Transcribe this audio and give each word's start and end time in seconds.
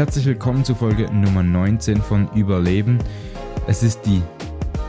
herzlich 0.00 0.24
willkommen 0.24 0.64
zu 0.64 0.74
Folge 0.74 1.12
Nummer 1.12 1.42
19 1.42 2.00
von 2.00 2.26
Überleben. 2.34 2.96
Es 3.66 3.82
ist 3.82 4.00
die 4.06 4.22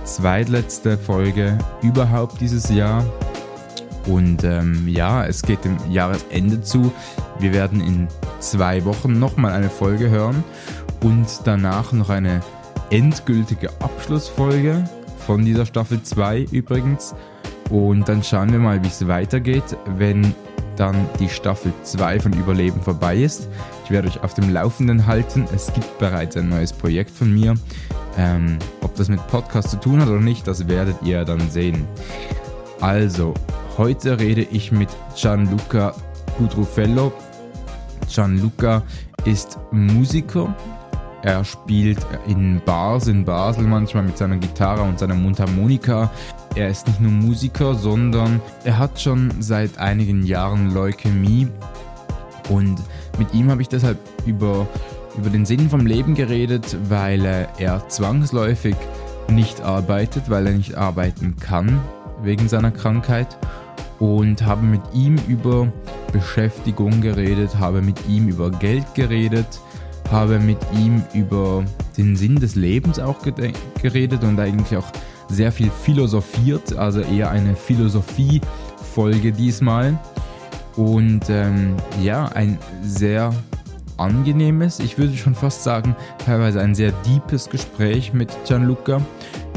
zweitletzte 0.05 0.97
Folge 0.97 1.57
überhaupt 1.81 2.39
dieses 2.39 2.69
Jahr. 2.69 3.03
Und 4.07 4.45
ähm, 4.45 4.87
ja, 4.87 5.25
es 5.25 5.41
geht 5.41 5.65
dem 5.65 5.75
Jahresende 5.89 6.61
zu. 6.61 6.93
Wir 7.39 7.51
werden 7.51 7.81
in 7.81 8.07
zwei 8.39 8.85
Wochen 8.85 9.19
nochmal 9.19 9.51
eine 9.51 9.69
Folge 9.69 10.09
hören 10.09 10.45
und 11.03 11.27
danach 11.43 11.91
noch 11.91 12.09
eine 12.09 12.39
endgültige 12.89 13.69
Abschlussfolge 13.81 14.85
von 15.17 15.43
dieser 15.43 15.65
Staffel 15.65 16.01
2 16.01 16.45
übrigens. 16.53 17.15
Und 17.69 18.07
dann 18.07 18.23
schauen 18.23 18.53
wir 18.53 18.59
mal, 18.59 18.81
wie 18.81 18.87
es 18.87 19.05
weitergeht, 19.05 19.75
wenn 19.97 20.33
dann 20.77 20.95
die 21.19 21.27
Staffel 21.27 21.73
2 21.83 22.21
von 22.21 22.31
Überleben 22.31 22.81
vorbei 22.81 23.17
ist. 23.17 23.49
Ich 23.91 23.93
werde 23.93 24.07
euch 24.07 24.23
auf 24.23 24.33
dem 24.33 24.53
Laufenden 24.53 25.05
halten. 25.05 25.45
Es 25.53 25.73
gibt 25.73 25.99
bereits 25.99 26.37
ein 26.37 26.47
neues 26.47 26.71
Projekt 26.71 27.11
von 27.11 27.33
mir. 27.33 27.55
Ähm, 28.17 28.57
ob 28.79 28.95
das 28.95 29.09
mit 29.09 29.19
Podcast 29.27 29.69
zu 29.69 29.77
tun 29.81 29.99
hat 29.99 30.07
oder 30.07 30.21
nicht, 30.21 30.47
das 30.47 30.69
werdet 30.69 30.95
ihr 31.03 31.25
dann 31.25 31.51
sehen. 31.51 31.85
Also, 32.79 33.33
heute 33.77 34.17
rede 34.17 34.43
ich 34.43 34.71
mit 34.71 34.87
Gianluca 35.17 35.93
Gudrufello. 36.37 37.11
Gianluca 38.07 38.81
ist 39.25 39.59
Musiker. 39.71 40.55
Er 41.21 41.43
spielt 41.43 41.99
in 42.27 42.61
Bars 42.63 43.09
in 43.09 43.25
Basel 43.25 43.65
manchmal 43.65 44.03
mit 44.03 44.17
seiner 44.17 44.37
Gitarre 44.37 44.83
und 44.83 44.99
seiner 44.99 45.15
Mundharmonika. 45.15 46.09
Er 46.55 46.69
ist 46.69 46.87
nicht 46.87 47.01
nur 47.01 47.11
Musiker, 47.11 47.75
sondern 47.75 48.39
er 48.63 48.77
hat 48.77 49.01
schon 49.01 49.33
seit 49.41 49.77
einigen 49.79 50.23
Jahren 50.23 50.73
Leukämie 50.73 51.49
und 52.49 52.77
mit 53.17 53.33
ihm 53.33 53.49
habe 53.49 53.61
ich 53.61 53.69
deshalb 53.69 53.97
über, 54.25 54.67
über 55.17 55.29
den 55.29 55.45
Sinn 55.45 55.69
vom 55.69 55.85
Leben 55.85 56.15
geredet, 56.15 56.77
weil 56.89 57.25
er 57.57 57.87
zwangsläufig 57.89 58.75
nicht 59.29 59.61
arbeitet, 59.61 60.29
weil 60.29 60.47
er 60.47 60.53
nicht 60.53 60.75
arbeiten 60.75 61.35
kann 61.39 61.79
wegen 62.23 62.47
seiner 62.47 62.71
Krankheit 62.71 63.37
und 63.99 64.45
habe 64.45 64.63
mit 64.63 64.81
ihm 64.93 65.17
über 65.27 65.71
Beschäftigung 66.11 67.01
geredet, 67.01 67.57
habe 67.57 67.81
mit 67.81 67.97
ihm 68.07 68.27
über 68.27 68.49
Geld 68.49 68.93
geredet, 68.95 69.59
habe 70.11 70.39
mit 70.39 70.57
ihm 70.73 71.03
über 71.13 71.63
den 71.97 72.15
Sinn 72.15 72.35
des 72.35 72.55
Lebens 72.55 72.99
auch 72.99 73.19
geredet 73.81 74.23
und 74.23 74.39
eigentlich 74.39 74.77
auch 74.77 74.91
sehr 75.29 75.51
viel 75.51 75.69
philosophiert, 75.69 76.75
also 76.75 77.01
eher 77.01 77.31
eine 77.31 77.55
Philosophie-Folge 77.55 79.31
diesmal. 79.31 79.97
Und 80.75 81.29
ähm, 81.29 81.75
ja, 82.01 82.27
ein 82.27 82.57
sehr 82.81 83.33
angenehmes, 83.97 84.79
ich 84.79 84.97
würde 84.97 85.15
schon 85.15 85.35
fast 85.35 85.63
sagen, 85.63 85.95
teilweise 86.25 86.59
ein 86.59 86.75
sehr 86.75 86.91
deepes 87.05 87.49
Gespräch 87.49 88.13
mit 88.13 88.31
Gianluca. 88.45 89.01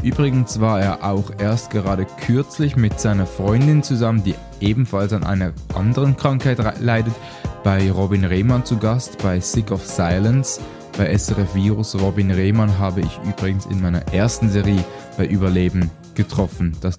Übrigens 0.03 0.59
war 0.59 0.79
er 0.79 1.03
auch 1.03 1.31
erst 1.39 1.71
gerade 1.71 2.05
kürzlich 2.25 2.75
mit 2.75 2.99
seiner 2.99 3.25
Freundin 3.25 3.81
zusammen, 3.81 4.23
die 4.23 4.35
ebenfalls 4.61 5.13
an 5.13 5.23
einer 5.23 5.51
anderen 5.73 6.15
Krankheit 6.15 6.59
leidet, 6.79 7.15
bei 7.63 7.89
Robin 7.89 8.23
Rehmann 8.23 8.63
zu 8.63 8.77
Gast, 8.77 9.17
bei 9.23 9.39
Sick 9.39 9.71
of 9.71 9.83
Silence. 9.83 10.61
Bei 10.97 11.17
SRF 11.17 11.55
Virus 11.55 11.99
Robin 11.99 12.31
Rehmann 12.31 12.77
habe 12.77 13.01
ich 13.01 13.19
übrigens 13.27 13.65
in 13.65 13.81
meiner 13.81 14.07
ersten 14.13 14.49
Serie 14.49 14.83
bei 15.17 15.25
Überleben 15.25 15.89
getroffen. 16.13 16.77
Das, 16.81 16.95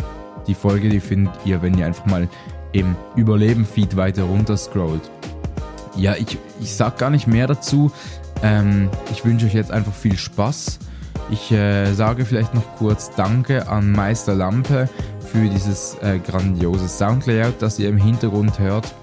die 0.47 0.55
Folge, 0.55 0.89
die 0.89 1.01
findet 1.01 1.35
ihr, 1.45 1.63
wenn 1.63 1.79
ihr 1.79 1.87
einfach 1.87 2.07
mal 2.07 2.29
im 2.73 2.97
Überleben-Feed 3.17 3.97
weiter 3.97 4.25
runter 4.25 4.57
scrollt. 4.57 5.11
Ja, 5.97 6.15
ich, 6.15 6.39
ich 6.61 6.75
sag 6.75 6.99
gar 6.99 7.11
nicht 7.11 7.27
mehr 7.27 7.47
dazu. 7.47 7.91
Ähm, 8.43 8.91
ich 9.11 9.25
wünsche 9.25 9.47
euch 9.47 9.55
jetzt 9.55 9.71
einfach 9.71 9.95
viel 9.95 10.17
Spaß. 10.17 10.79
Ich 11.31 11.51
äh, 11.51 11.93
sage 11.93 12.25
vielleicht 12.25 12.55
noch 12.55 12.77
kurz 12.77 13.11
Danke 13.17 13.69
an 13.69 13.91
Meister 13.91 14.35
Lampe 14.35 14.89
für 15.21 15.49
dieses 15.49 15.97
äh, 16.03 16.19
grandiose 16.19 16.89
Soundlayout, 16.89 17.55
das 17.61 17.79
ihr 17.79 17.89
im 17.89 17.97
Hintergrund 17.97 18.59
hört. 18.59 18.95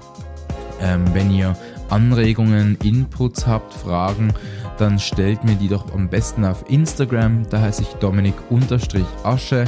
Ähm, 0.79 1.03
wenn 1.13 1.31
ihr 1.31 1.55
Anregungen, 1.89 2.77
Inputs 2.83 3.45
habt, 3.45 3.73
Fragen, 3.73 4.33
dann 4.77 4.99
stellt 4.99 5.43
mir 5.43 5.55
die 5.55 5.67
doch 5.67 5.93
am 5.93 6.09
besten 6.09 6.45
auf 6.45 6.63
Instagram. 6.69 7.47
Da 7.49 7.61
heiße 7.61 7.83
ich 7.83 7.89
Dominik-Asche. 7.95 9.65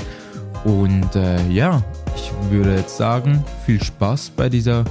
Und 0.63 1.15
äh, 1.15 1.47
ja, 1.49 1.83
ich 2.15 2.31
würde 2.49 2.75
jetzt 2.75 2.97
sagen, 2.97 3.43
viel 3.65 3.83
Spaß 3.83 4.31
bei 4.31 4.49
dieser 4.49 4.85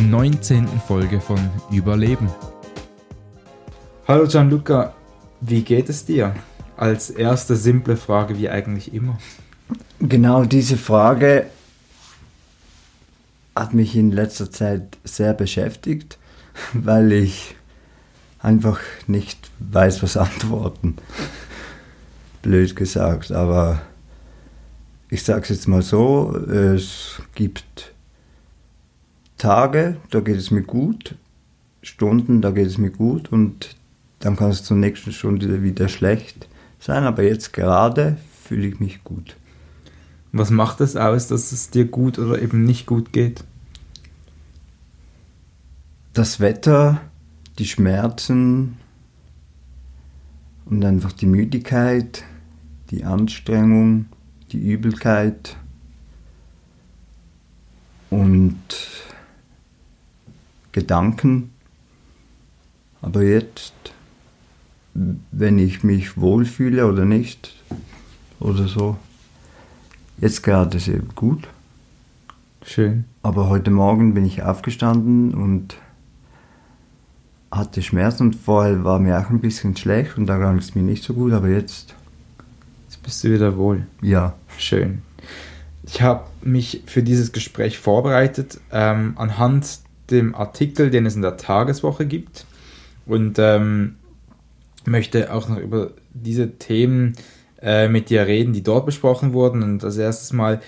19. 0.00 0.66
Folge 0.86 1.20
von 1.20 1.38
Überleben. 1.70 2.30
Hallo 4.08 4.26
Gianluca, 4.26 4.94
wie 5.40 5.62
geht 5.62 5.88
es 5.88 6.04
dir? 6.04 6.34
Als 6.76 7.10
erste 7.10 7.56
simple 7.56 7.96
Frage, 7.96 8.38
wie 8.38 8.48
eigentlich 8.48 8.94
immer. 8.94 9.18
Genau 10.00 10.44
diese 10.44 10.76
Frage 10.76 11.46
hat 13.54 13.74
mich 13.74 13.96
in 13.96 14.12
letzter 14.12 14.50
Zeit 14.50 14.98
sehr 15.04 15.34
beschäftigt, 15.34 16.18
weil 16.72 17.12
ich 17.12 17.54
einfach 18.40 18.78
nicht 19.06 19.50
weiß, 19.58 20.02
was 20.02 20.16
antworten. 20.16 20.96
Blöd 22.42 22.76
gesagt, 22.76 23.32
aber 23.32 23.80
ich 25.08 25.22
sage 25.22 25.42
es 25.42 25.48
jetzt 25.50 25.68
mal 25.68 25.82
so, 25.82 26.36
es 26.36 27.20
gibt 27.34 27.94
Tage, 29.38 29.96
da 30.10 30.20
geht 30.20 30.36
es 30.36 30.50
mir 30.50 30.62
gut, 30.62 31.16
Stunden, 31.82 32.42
da 32.42 32.50
geht 32.50 32.66
es 32.66 32.78
mir 32.78 32.90
gut 32.90 33.30
und 33.30 33.76
dann 34.18 34.36
kann 34.36 34.50
es 34.50 34.64
zur 34.64 34.76
nächsten 34.76 35.12
Stunde 35.12 35.62
wieder 35.62 35.88
schlecht 35.88 36.48
sein, 36.80 37.04
aber 37.04 37.22
jetzt 37.22 37.52
gerade 37.52 38.16
fühle 38.44 38.66
ich 38.66 38.80
mich 38.80 39.04
gut. 39.04 39.36
Was 40.32 40.50
macht 40.50 40.80
es 40.80 40.96
aus, 40.96 41.28
dass 41.28 41.52
es 41.52 41.70
dir 41.70 41.84
gut 41.84 42.18
oder 42.18 42.40
eben 42.40 42.64
nicht 42.64 42.86
gut 42.86 43.12
geht? 43.12 43.44
Das 46.12 46.40
Wetter, 46.40 47.00
die 47.58 47.66
Schmerzen 47.66 48.76
und 50.64 50.84
einfach 50.84 51.12
die 51.12 51.26
Müdigkeit, 51.26 52.24
die 52.90 53.04
Anstrengung, 53.04 54.06
die 54.56 54.70
Übelkeit 54.72 55.56
und 58.08 58.56
Gedanken. 60.72 61.50
Aber 63.02 63.22
jetzt, 63.22 63.74
wenn 64.94 65.58
ich 65.58 65.84
mich 65.84 66.18
wohlfühle 66.18 66.86
oder 66.86 67.04
nicht, 67.04 67.54
oder 68.40 68.66
so, 68.66 68.96
jetzt 70.18 70.42
gerade 70.42 70.78
sehr 70.78 71.00
gut. 71.14 71.48
Schön. 72.62 73.04
Aber 73.22 73.48
heute 73.48 73.70
Morgen 73.70 74.14
bin 74.14 74.24
ich 74.24 74.42
aufgestanden 74.42 75.34
und 75.34 75.76
hatte 77.50 77.82
Schmerzen 77.82 78.28
und 78.28 78.36
vorher 78.36 78.84
war 78.84 78.98
mir 78.98 79.18
auch 79.18 79.30
ein 79.30 79.40
bisschen 79.40 79.76
schlecht 79.76 80.16
und 80.16 80.26
da 80.26 80.38
ging 80.38 80.58
es 80.58 80.74
mir 80.74 80.82
nicht 80.82 81.04
so 81.04 81.14
gut, 81.14 81.32
aber 81.32 81.48
jetzt. 81.48 81.94
Bist 83.06 83.22
du 83.22 83.32
wieder 83.32 83.56
wohl. 83.56 83.86
Ja. 84.02 84.34
Schön. 84.58 85.02
Ich 85.86 86.02
habe 86.02 86.24
mich 86.42 86.82
für 86.86 87.04
dieses 87.04 87.30
Gespräch 87.30 87.78
vorbereitet 87.78 88.58
ähm, 88.72 89.14
anhand 89.16 89.78
dem 90.10 90.34
Artikel, 90.34 90.90
den 90.90 91.06
es 91.06 91.14
in 91.14 91.22
der 91.22 91.36
Tageswoche 91.36 92.04
gibt 92.04 92.46
und 93.06 93.38
ähm, 93.38 93.94
möchte 94.86 95.32
auch 95.32 95.48
noch 95.48 95.58
über 95.58 95.92
diese 96.14 96.58
Themen 96.58 97.14
äh, 97.62 97.86
mit 97.86 98.10
dir 98.10 98.26
reden, 98.26 98.52
die 98.52 98.64
dort 98.64 98.86
besprochen 98.86 99.32
wurden. 99.32 99.62
Und 99.62 99.84
als 99.84 99.98
erstes 99.98 100.32
mal, 100.32 100.60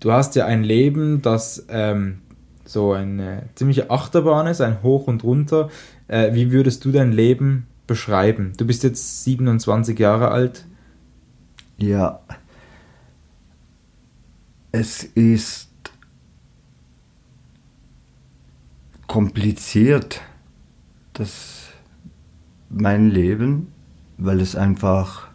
du 0.00 0.10
hast 0.10 0.34
ja 0.34 0.46
ein 0.46 0.64
Leben, 0.64 1.22
das 1.22 1.66
ähm, 1.68 2.18
so 2.64 2.94
eine 2.94 3.44
ziemliche 3.54 3.92
Achterbahn 3.92 4.48
ist, 4.48 4.60
ein 4.60 4.82
Hoch 4.82 5.06
und 5.06 5.22
Runter. 5.22 5.70
Äh, 6.08 6.34
wie 6.34 6.50
würdest 6.50 6.84
du 6.84 6.90
dein 6.90 7.12
Leben 7.12 7.68
beschreiben? 7.86 8.54
Du 8.56 8.66
bist 8.66 8.82
jetzt 8.82 9.22
27 9.22 9.96
Jahre 9.96 10.32
alt. 10.32 10.66
Ja. 11.78 12.20
Es 14.72 15.04
ist 15.04 15.70
kompliziert, 19.06 20.20
das 21.12 21.68
mein 22.68 23.10
Leben, 23.10 23.68
weil 24.18 24.40
es 24.40 24.56
einfach 24.56 25.28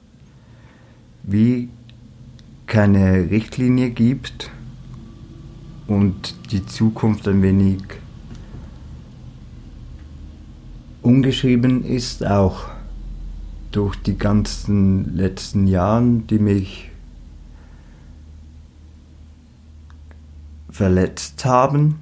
wie 1.23 1.69
keine 2.67 3.29
Richtlinie 3.29 3.89
gibt 3.91 4.51
und 5.87 6.35
die 6.51 6.65
Zukunft 6.65 7.27
ein 7.27 7.41
wenig 7.41 7.81
ungeschrieben 11.01 11.83
ist, 11.83 12.25
auch 12.25 12.65
durch 13.71 13.95
die 13.97 14.17
ganzen 14.17 15.15
letzten 15.15 15.67
Jahre, 15.67 16.21
die 16.29 16.39
mich 16.39 16.89
verletzt 20.69 21.45
haben, 21.45 21.99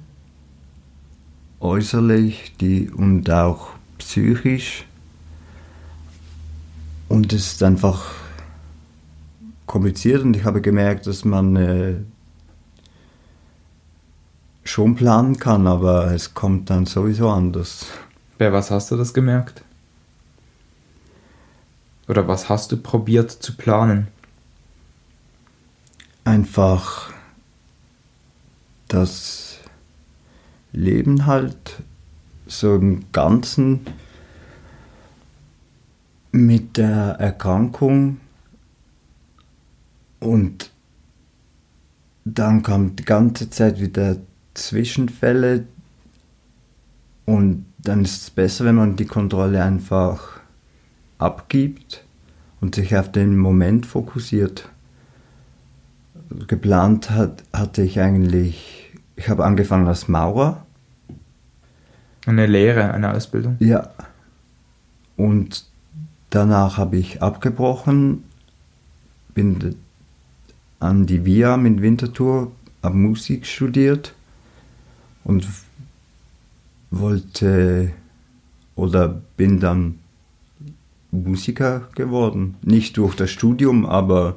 äußerlich 1.60 2.54
die, 2.60 2.88
und 2.90 3.30
auch 3.30 3.70
psychisch. 3.98 4.86
Und 7.08 7.32
es 7.32 7.52
ist 7.52 7.62
einfach 7.62 8.14
kompliziert 9.66 10.22
und 10.22 10.36
ich 10.36 10.44
habe 10.44 10.60
gemerkt, 10.60 11.06
dass 11.06 11.24
man 11.24 11.56
äh, 11.56 11.94
schon 14.64 14.94
planen 14.94 15.38
kann, 15.38 15.66
aber 15.66 16.12
es 16.12 16.34
kommt 16.34 16.70
dann 16.70 16.86
sowieso 16.86 17.30
anders. 17.30 17.86
Bei 18.36 18.52
was 18.52 18.70
hast 18.70 18.90
du 18.90 18.96
das 18.96 19.12
gemerkt? 19.12 19.64
Oder 22.08 22.26
was 22.26 22.48
hast 22.48 22.72
du 22.72 22.78
probiert 22.78 23.30
zu 23.30 23.54
planen? 23.54 24.08
Einfach 26.24 27.12
das 28.88 29.58
Leben 30.72 31.26
halt 31.26 31.82
so 32.46 32.76
im 32.76 33.12
Ganzen 33.12 33.86
mit 36.32 36.78
der 36.78 37.16
Erkrankung 37.18 38.20
und 40.20 40.70
dann 42.24 42.62
kam 42.62 42.96
die 42.96 43.04
ganze 43.04 43.50
Zeit 43.50 43.80
wieder 43.80 44.16
Zwischenfälle 44.54 45.66
und 47.26 47.66
dann 47.78 48.04
ist 48.04 48.22
es 48.22 48.30
besser, 48.30 48.64
wenn 48.64 48.74
man 48.74 48.96
die 48.96 49.06
Kontrolle 49.06 49.62
einfach 49.62 50.37
abgibt 51.18 52.04
und 52.60 52.74
sich 52.74 52.96
auf 52.96 53.10
den 53.10 53.36
Moment 53.36 53.86
fokussiert. 53.86 54.68
Geplant 56.46 57.10
hat, 57.10 57.42
hatte 57.52 57.82
ich 57.82 58.00
eigentlich, 58.00 58.92
ich 59.16 59.28
habe 59.28 59.44
angefangen 59.44 59.86
als 59.86 60.08
Maurer. 60.08 60.66
Eine 62.26 62.46
Lehre, 62.46 62.92
eine 62.92 63.12
Ausbildung? 63.12 63.56
Ja. 63.60 63.90
Und 65.16 65.64
danach 66.30 66.76
habe 66.76 66.96
ich 66.96 67.22
abgebrochen, 67.22 68.24
bin 69.34 69.76
an 70.80 71.06
die 71.06 71.24
VIA 71.24 71.56
mit 71.56 71.80
Winterthur, 71.80 72.52
habe 72.82 72.96
Musik 72.96 73.46
studiert 73.46 74.14
und 75.24 75.46
wollte 76.90 77.90
oder 78.76 79.20
bin 79.36 79.60
dann 79.60 79.98
Musiker 81.10 81.88
geworden. 81.94 82.56
Nicht 82.62 82.96
durch 82.96 83.14
das 83.14 83.30
Studium, 83.30 83.86
aber 83.86 84.36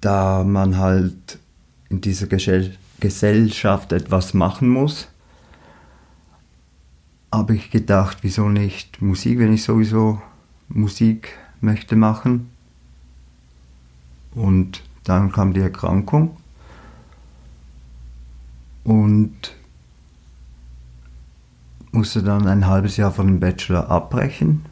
da 0.00 0.44
man 0.44 0.78
halt 0.78 1.38
in 1.88 2.00
dieser 2.00 2.26
Gesellschaft 2.26 3.92
etwas 3.92 4.34
machen 4.34 4.68
muss, 4.68 5.08
habe 7.32 7.54
ich 7.54 7.70
gedacht, 7.70 8.18
wieso 8.22 8.48
nicht 8.48 9.02
Musik, 9.02 9.38
wenn 9.38 9.52
ich 9.52 9.62
sowieso 9.62 10.20
Musik 10.68 11.36
möchte 11.60 11.96
machen. 11.96 12.50
Und 14.34 14.82
dann 15.04 15.32
kam 15.32 15.52
die 15.52 15.60
Erkrankung 15.60 16.36
und 18.84 19.54
musste 21.92 22.22
dann 22.22 22.46
ein 22.46 22.66
halbes 22.66 22.96
Jahr 22.96 23.12
von 23.12 23.26
dem 23.26 23.40
Bachelor 23.40 23.88
abbrechen. 23.88 24.64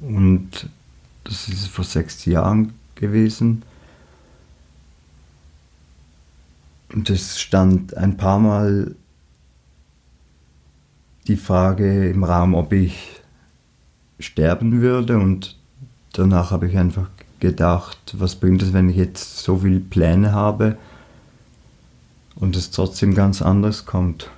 Und 0.00 0.68
das 1.24 1.48
ist 1.48 1.68
vor 1.68 1.84
sechs 1.84 2.24
Jahren 2.24 2.74
gewesen. 2.94 3.62
Und 6.92 7.10
es 7.10 7.40
stand 7.40 7.96
ein 7.96 8.16
paar 8.16 8.38
Mal 8.38 8.94
die 11.26 11.36
Frage 11.36 12.08
im 12.08 12.22
Raum, 12.22 12.54
ob 12.54 12.72
ich 12.72 13.22
sterben 14.20 14.80
würde. 14.80 15.18
Und 15.18 15.56
danach 16.12 16.50
habe 16.50 16.68
ich 16.68 16.76
einfach 16.76 17.08
gedacht, 17.40 18.14
was 18.18 18.36
bringt 18.36 18.62
es, 18.62 18.72
wenn 18.72 18.88
ich 18.88 18.96
jetzt 18.96 19.38
so 19.38 19.58
viele 19.58 19.80
Pläne 19.80 20.32
habe 20.32 20.78
und 22.36 22.56
es 22.56 22.70
trotzdem 22.70 23.14
ganz 23.14 23.42
anders 23.42 23.86
kommt. 23.86 24.30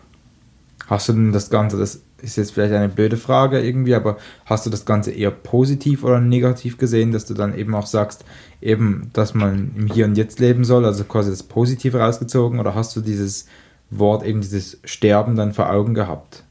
Hast 0.87 1.09
du 1.09 1.13
denn 1.13 1.33
das 1.33 1.51
Ganze, 1.51 1.77
das 1.77 2.03
ist 2.23 2.37
jetzt 2.37 2.53
vielleicht 2.53 2.73
eine 2.73 2.89
blöde 2.89 3.17
Frage 3.17 3.61
irgendwie, 3.61 3.95
aber 3.95 4.17
hast 4.45 4.65
du 4.67 4.71
das 4.71 4.85
Ganze 4.85 5.11
eher 5.11 5.31
positiv 5.31 6.05
oder 6.05 6.21
negativ 6.21 6.79
gesehen, 6.79 7.13
dass 7.13 7.27
du 7.27 7.35
dann 7.35 7.57
eben 7.57 7.75
auch 7.75 7.87
sagst, 7.87 8.25
eben, 8.61 9.11
dass 9.13 9.35
man 9.35 9.73
im 9.77 9.87
Hier 9.89 10.07
und 10.07 10.17
Jetzt 10.17 10.39
leben 10.39 10.65
soll, 10.65 10.85
also 10.85 11.05
quasi 11.05 11.31
das 11.31 11.43
Positive 11.43 11.99
rausgezogen, 11.99 12.61
oder 12.61 12.75
hast 12.75 12.95
du 12.97 13.01
dieses 13.01 13.47
Wort, 13.91 14.25
eben 14.25 14.41
dieses 14.41 14.79
Sterben 14.85 15.37
dann 15.37 15.53
vor 15.53 15.71
Augen 15.71 15.95
gehabt? 15.95 16.45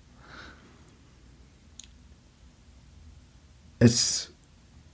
Es 3.79 4.31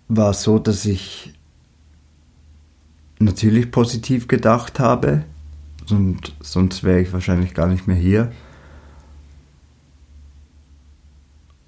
war 0.08 0.34
so, 0.34 0.60
dass 0.60 0.86
ich 0.86 1.34
natürlich 3.20 3.72
positiv 3.72 4.28
gedacht 4.28 4.80
habe, 4.80 5.24
und 5.90 6.34
sonst 6.42 6.84
wäre 6.84 7.02
ich 7.02 7.12
wahrscheinlich 7.12 7.54
gar 7.54 7.68
nicht 7.68 7.88
mehr 7.88 7.98
hier. 7.98 8.32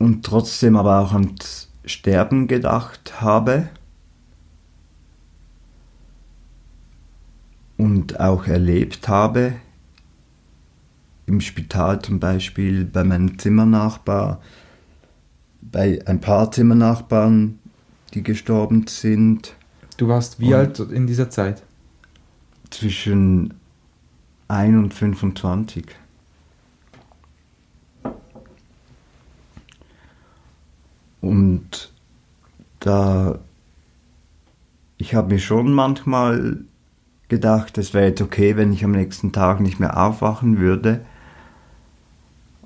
Und 0.04 0.26
trotzdem 0.26 0.76
aber 0.76 1.00
auch 1.00 1.14
ans 1.14 1.70
Sterben 1.86 2.48
gedacht 2.48 3.22
habe. 3.22 3.70
Und 7.78 8.20
auch 8.20 8.46
erlebt 8.46 9.08
habe. 9.08 9.54
Im 11.26 11.40
Spital 11.40 12.02
zum 12.02 12.20
Beispiel, 12.20 12.84
bei 12.84 13.06
meinem 13.06 13.40
Zimmernachbar, 13.40 14.42
bei 15.62 16.06
ein 16.06 16.20
paar 16.20 16.52
Zimmernachbarn, 16.52 17.60
die 18.14 18.24
gestorben 18.24 18.88
sind. 18.88 19.56
Du 19.96 20.10
warst 20.10 20.38
wie 20.38 20.48
und 20.48 20.54
alt 20.54 20.80
in 20.80 21.08
dieser 21.08 21.30
Zeit? 21.30 21.64
Zwischen 22.72 23.54
1 24.50 24.76
und 24.76 24.94
25. 24.94 25.86
Und 31.24 31.94
da, 32.82 33.40
ich 34.98 35.16
habe 35.16 35.34
mir 35.34 35.40
schon 35.40 35.72
manchmal 35.72 36.58
gedacht, 37.30 37.78
es 37.78 37.94
wäre 37.94 38.08
jetzt 38.08 38.22
okay, 38.22 38.58
wenn 38.58 38.74
ich 38.74 38.84
am 38.84 38.92
nächsten 38.92 39.32
Tag 39.32 39.62
nicht 39.62 39.80
mehr 39.80 39.98
aufwachen 39.98 40.60
würde. 40.60 41.06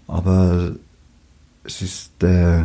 Aber 0.07 0.71
es 1.65 1.83
ist, 1.83 2.23
äh, 2.23 2.63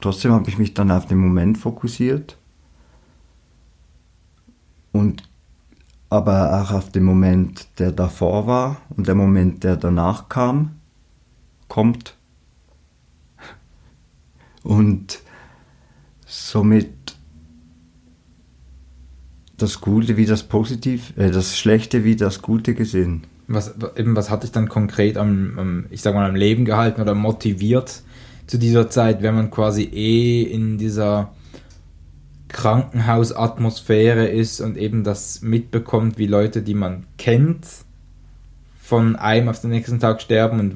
trotzdem 0.00 0.32
habe 0.32 0.48
ich 0.48 0.58
mich 0.58 0.74
dann 0.74 0.90
auf 0.90 1.06
den 1.06 1.18
Moment 1.18 1.56
fokussiert 1.56 2.36
und 4.90 5.22
aber 6.08 6.60
auch 6.60 6.72
auf 6.72 6.90
den 6.90 7.04
Moment, 7.04 7.68
der 7.78 7.92
davor 7.92 8.48
war 8.48 8.78
und 8.96 9.06
der 9.06 9.14
Moment, 9.14 9.62
der 9.62 9.76
danach 9.76 10.28
kam, 10.28 10.80
kommt. 11.68 12.16
Und 14.62 15.20
somit 16.26 16.88
das 19.56 19.80
Gute 19.80 20.16
wie 20.16 20.26
das 20.26 20.42
Positiv, 20.44 21.12
äh, 21.16 21.30
das 21.30 21.58
Schlechte 21.58 22.04
wie 22.04 22.16
das 22.16 22.42
Gute 22.42 22.74
gesehen. 22.74 23.24
Was, 23.46 23.74
eben, 23.96 24.16
was 24.16 24.30
hat 24.30 24.42
dich 24.42 24.52
dann 24.52 24.68
konkret 24.68 25.16
am, 25.16 25.58
am, 25.58 25.86
ich 25.90 26.02
sag 26.02 26.14
mal, 26.14 26.28
am 26.28 26.36
Leben 26.36 26.64
gehalten 26.64 27.00
oder 27.00 27.14
motiviert 27.14 28.02
zu 28.46 28.58
dieser 28.58 28.90
Zeit, 28.90 29.22
wenn 29.22 29.34
man 29.34 29.50
quasi 29.50 29.82
eh 29.82 30.42
in 30.42 30.78
dieser 30.78 31.32
Krankenhausatmosphäre 32.48 34.26
ist 34.26 34.60
und 34.60 34.76
eben 34.76 35.04
das 35.04 35.42
mitbekommt, 35.42 36.18
wie 36.18 36.26
Leute, 36.26 36.62
die 36.62 36.74
man 36.74 37.06
kennt, 37.16 37.66
von 38.90 39.14
einem 39.14 39.48
auf 39.48 39.60
den 39.60 39.70
nächsten 39.70 40.00
Tag 40.00 40.20
sterben 40.20 40.58
und 40.58 40.74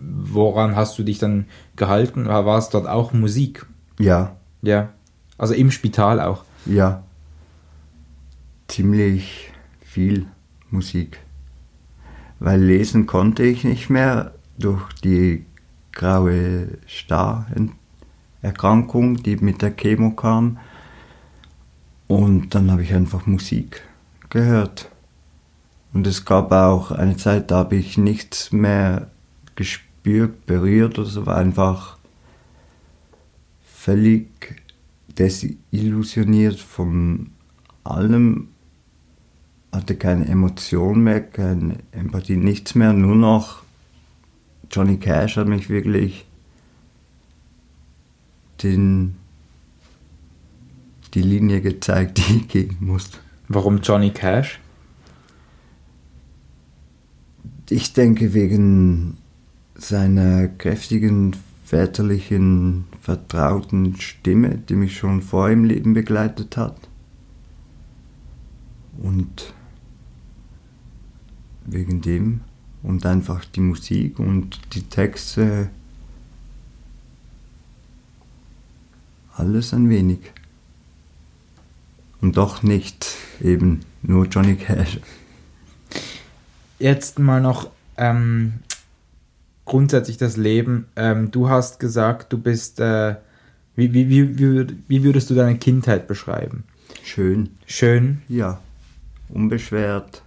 woran 0.00 0.74
hast 0.74 0.98
du 0.98 1.04
dich 1.04 1.20
dann 1.20 1.46
gehalten? 1.76 2.26
War 2.26 2.58
es 2.58 2.70
dort 2.70 2.88
auch 2.88 3.12
Musik? 3.12 3.66
Ja. 4.00 4.34
Ja. 4.62 4.88
Also 5.38 5.54
im 5.54 5.70
Spital 5.70 6.20
auch? 6.20 6.42
Ja. 6.66 7.04
Ziemlich 8.66 9.52
viel 9.80 10.26
Musik. 10.70 11.20
Weil 12.40 12.60
lesen 12.60 13.06
konnte 13.06 13.44
ich 13.44 13.62
nicht 13.62 13.88
mehr 13.88 14.32
durch 14.58 14.92
die 14.94 15.46
graue 15.92 16.66
Star-Erkrankung, 16.88 19.22
die 19.22 19.36
mit 19.36 19.62
der 19.62 19.70
Chemo 19.70 20.10
kam. 20.10 20.58
Und 22.08 22.56
dann 22.56 22.72
habe 22.72 22.82
ich 22.82 22.92
einfach 22.92 23.26
Musik 23.26 23.82
gehört. 24.30 24.90
Und 25.92 26.06
es 26.06 26.24
gab 26.24 26.52
auch 26.52 26.90
eine 26.90 27.16
Zeit, 27.16 27.50
da 27.50 27.58
habe 27.58 27.76
ich 27.76 27.98
nichts 27.98 28.52
mehr 28.52 29.10
gespürt, 29.54 30.46
berührt 30.46 30.98
oder 30.98 31.08
so, 31.08 31.26
war 31.26 31.36
einfach 31.36 31.98
völlig 33.62 34.62
desillusioniert 35.18 36.58
von 36.58 37.30
allem, 37.84 38.48
hatte 39.70 39.96
keine 39.96 40.26
Emotion 40.26 41.02
mehr, 41.02 41.20
keine 41.20 41.78
Empathie, 41.92 42.36
nichts 42.36 42.74
mehr, 42.74 42.92
nur 42.92 43.16
noch 43.16 43.62
Johnny 44.70 44.96
Cash 44.96 45.36
hat 45.36 45.48
mich 45.48 45.68
wirklich 45.68 46.24
den, 48.62 49.16
die 51.12 51.22
Linie 51.22 51.60
gezeigt, 51.60 52.18
die 52.28 52.36
ich 52.36 52.48
gehen 52.48 52.76
muss. 52.80 53.10
Warum 53.48 53.80
Johnny 53.82 54.10
Cash? 54.10 54.61
Ich 57.74 57.94
denke 57.94 58.34
wegen 58.34 59.16
seiner 59.74 60.46
kräftigen, 60.46 61.34
väterlichen, 61.64 62.84
vertrauten 63.00 63.98
Stimme, 63.98 64.58
die 64.58 64.74
mich 64.74 64.98
schon 64.98 65.22
vor 65.22 65.48
im 65.48 65.64
Leben 65.64 65.94
begleitet 65.94 66.58
hat. 66.58 66.76
Und 68.98 69.54
wegen 71.64 72.02
dem 72.02 72.42
und 72.82 73.06
einfach 73.06 73.42
die 73.46 73.60
Musik 73.60 74.18
und 74.18 74.60
die 74.74 74.82
Texte, 74.82 75.70
alles 79.34 79.72
ein 79.72 79.88
wenig. 79.88 80.20
Und 82.20 82.36
doch 82.36 82.62
nicht 82.62 83.16
eben 83.40 83.80
nur 84.02 84.26
Johnny 84.26 84.56
Cash. 84.56 85.00
Jetzt 86.82 87.20
mal 87.20 87.40
noch 87.40 87.70
ähm, 87.96 88.54
grundsätzlich 89.64 90.16
das 90.16 90.36
Leben. 90.36 90.88
Ähm, 90.96 91.30
du 91.30 91.48
hast 91.48 91.78
gesagt, 91.78 92.32
du 92.32 92.38
bist, 92.38 92.80
äh, 92.80 93.14
wie, 93.76 93.94
wie, 93.94 94.10
wie, 94.10 94.66
wie 94.88 95.04
würdest 95.04 95.30
du 95.30 95.36
deine 95.36 95.56
Kindheit 95.58 96.08
beschreiben? 96.08 96.64
Schön. 97.04 97.50
Schön? 97.66 98.22
Ja, 98.26 98.58
unbeschwert. 99.28 100.24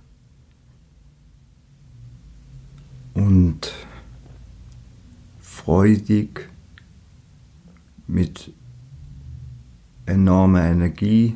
Und 3.14 3.74
freudig, 5.42 6.48
mit 8.08 8.54
enormer 10.06 10.64
Energie. 10.64 11.36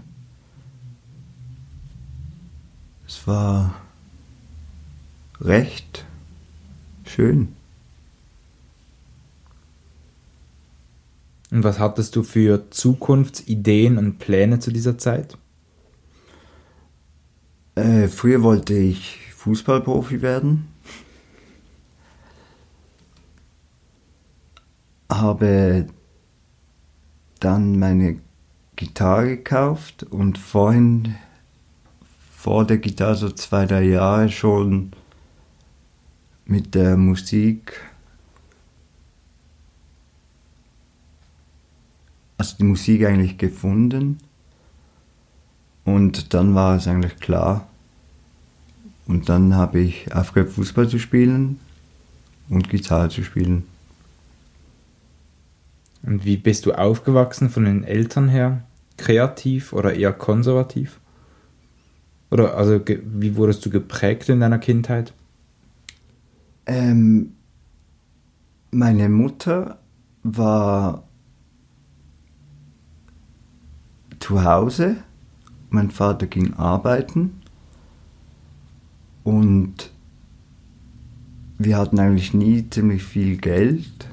Es 3.06 3.28
war 3.28 3.76
recht 5.42 6.06
schön. 7.06 7.56
Und 11.52 11.64
was 11.64 11.80
hattest 11.80 12.16
du 12.16 12.24
für 12.24 12.70
Zukunftsideen 12.70 13.98
und 13.98 14.20
Pläne 14.20 14.60
zu 14.60 14.72
dieser 14.72 14.98
Zeit? 14.98 15.38
Äh, 17.76 18.08
früher 18.08 18.44
wollte 18.44 18.76
ich 18.76 19.18
Fußballprofi 19.36 20.22
werden. 20.22 20.68
Habe 25.12 25.88
dann 27.40 27.80
meine 27.80 28.20
Gitarre 28.76 29.38
gekauft 29.38 30.04
und 30.04 30.38
vorhin, 30.38 31.16
vor 32.36 32.66
der 32.66 32.78
Gitarre, 32.78 33.16
so 33.16 33.30
zwei, 33.30 33.66
drei 33.66 33.84
Jahre 33.84 34.30
schon 34.30 34.92
mit 36.50 36.74
der 36.74 36.98
Musik, 36.98 37.80
also 42.38 42.56
die 42.58 42.64
Musik 42.64 43.06
eigentlich 43.06 43.38
gefunden. 43.38 44.18
Und 45.86 46.34
dann 46.34 46.56
war 46.56 46.76
es 46.76 46.88
eigentlich 46.88 47.18
klar. 47.20 47.68
Und 49.06 49.30
dann 49.30 49.56
habe 49.56 49.80
ich 49.80 50.14
aufgehört, 50.14 50.52
Fußball 50.52 50.90
zu 50.90 50.98
spielen 50.98 51.60
und 52.50 52.70
Gitarre 52.70 53.10
zu 53.10 53.24
spielen. 53.24 53.66
Und 56.02 56.26
wie 56.26 56.38
bist 56.38 56.66
du 56.66 56.74
aufgewachsen 56.74 57.50
von 57.50 57.66
den 57.66 57.84
Eltern 57.84 58.28
her? 58.28 58.64
Kreativ 58.98 59.72
oder 59.72 59.94
eher 59.94 60.14
konservativ? 60.14 61.00
Oder 62.32 62.56
also 62.56 62.82
wie 62.88 63.36
wurdest 63.36 63.64
du 63.66 63.70
geprägt 63.70 64.30
in 64.30 64.40
deiner 64.40 64.60
Kindheit? 64.60 65.14
Ähm, 66.70 67.32
meine 68.70 69.10
Mutter 69.10 69.80
war 70.22 71.04
zu 74.20 74.44
Hause, 74.44 74.98
mein 75.72 75.90
Vater 75.90 76.28
ging 76.28 76.54
arbeiten. 76.54 77.42
Und 79.24 79.90
wir 81.58 81.76
hatten 81.76 81.98
eigentlich 82.00 82.36
nie 82.36 82.70
ziemlich 82.70 83.02
viel 83.02 83.38
Geld. 83.38 84.08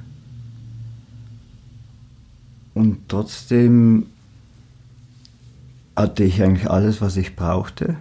Und 2.73 3.07
trotzdem 3.09 4.07
hatte 5.95 6.25
ich 6.25 6.43
eigentlich 6.43 6.71
alles, 6.71 7.03
was 7.03 7.19
ich 7.19 7.37
brauchte. 7.37 7.99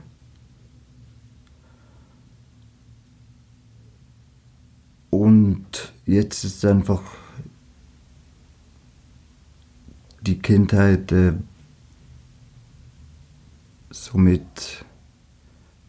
Und 5.15 5.93
jetzt 6.05 6.43
ist 6.43 6.65
einfach 6.65 7.01
die 10.21 10.39
Kindheit 10.39 11.11
äh, 11.11 11.33
somit 13.89 14.85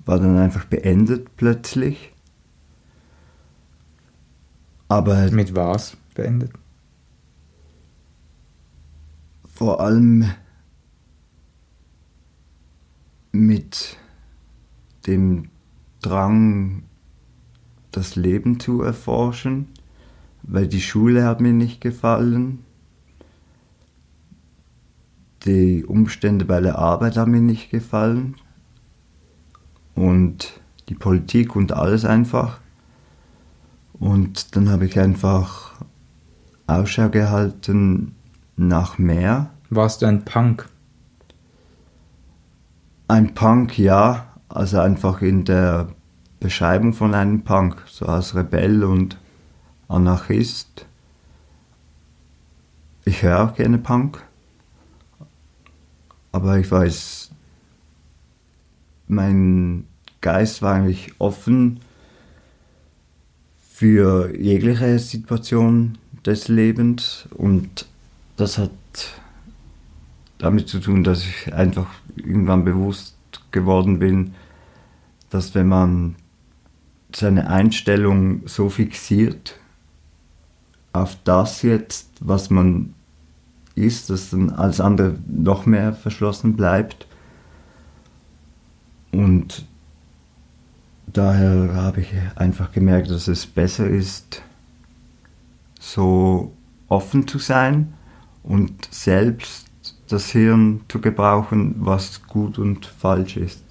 war 0.04 0.18
dann 0.18 0.36
einfach 0.36 0.64
beendet 0.66 1.36
plötzlich. 1.36 2.12
Aber 4.88 5.30
mit 5.32 5.54
was 5.54 5.96
beendet? 6.14 6.52
vor 9.56 9.80
allem 9.80 10.30
mit 13.32 13.96
dem 15.06 15.48
Drang, 16.02 16.82
das 17.90 18.16
Leben 18.16 18.60
zu 18.60 18.82
erforschen, 18.82 19.68
weil 20.46 20.68
die 20.68 20.80
Schule 20.80 21.24
hat 21.24 21.40
mir 21.40 21.52
nicht 21.52 21.80
gefallen, 21.80 22.64
die 25.44 25.84
Umstände 25.84 26.44
bei 26.44 26.60
der 26.60 26.78
Arbeit 26.78 27.16
haben 27.16 27.32
mir 27.32 27.40
nicht 27.40 27.70
gefallen 27.70 28.34
und 29.94 30.60
die 30.88 30.94
Politik 30.94 31.56
und 31.56 31.72
alles 31.72 32.04
einfach. 32.04 32.60
Und 33.98 34.54
dann 34.56 34.68
habe 34.68 34.86
ich 34.86 34.98
einfach 34.98 35.74
Ausschau 36.66 37.08
gehalten 37.08 38.14
nach 38.56 38.98
mehr. 38.98 39.50
Warst 39.70 40.02
du 40.02 40.06
ein 40.06 40.24
Punk? 40.24 40.68
Ein 43.08 43.34
Punk, 43.34 43.78
ja. 43.78 44.26
Also 44.48 44.80
einfach 44.80 45.22
in 45.22 45.44
der 45.44 45.88
Beschreibung 46.40 46.92
von 46.92 47.14
einem 47.14 47.42
Punk, 47.42 47.82
so 47.86 48.06
als 48.06 48.34
Rebell 48.34 48.84
und 48.84 49.18
Anarchist. 49.88 50.86
Ich 53.04 53.22
höre 53.22 53.44
auch 53.44 53.54
gerne 53.54 53.78
Punk. 53.78 54.22
Aber 56.32 56.58
ich 56.58 56.70
weiß, 56.70 57.30
mein 59.08 59.86
Geist 60.20 60.60
war 60.62 60.74
eigentlich 60.74 61.12
offen 61.18 61.80
für 63.70 64.36
jegliche 64.36 64.98
Situation 64.98 65.98
des 66.24 66.48
Lebens 66.48 67.28
und 67.34 67.86
das 68.36 68.58
hat 68.58 68.70
damit 70.38 70.68
zu 70.68 70.80
tun, 70.80 71.04
dass 71.04 71.24
ich 71.24 71.54
einfach 71.54 71.86
irgendwann 72.16 72.64
bewusst 72.64 73.16
geworden 73.50 73.98
bin, 73.98 74.34
dass 75.30 75.54
wenn 75.54 75.68
man 75.68 76.16
seine 77.14 77.48
Einstellung 77.48 78.46
so 78.46 78.68
fixiert 78.68 79.58
auf 81.02 81.16
das 81.24 81.62
jetzt, 81.62 82.08
was 82.20 82.50
man 82.50 82.94
ist, 83.74 84.10
dass 84.10 84.30
dann 84.30 84.50
alles 84.50 84.80
andere 84.80 85.16
noch 85.26 85.66
mehr 85.66 85.92
verschlossen 85.92 86.56
bleibt. 86.56 87.06
Und 89.12 89.66
daher 91.06 91.74
habe 91.74 92.00
ich 92.00 92.12
einfach 92.34 92.72
gemerkt, 92.72 93.10
dass 93.10 93.28
es 93.28 93.46
besser 93.46 93.88
ist, 93.88 94.42
so 95.78 96.52
offen 96.88 97.28
zu 97.28 97.38
sein 97.38 97.94
und 98.42 98.88
selbst 98.90 99.66
das 100.08 100.30
Hirn 100.30 100.80
zu 100.88 101.00
gebrauchen, 101.00 101.74
was 101.78 102.22
gut 102.26 102.58
und 102.58 102.86
falsch 102.86 103.36
ist. 103.36 103.62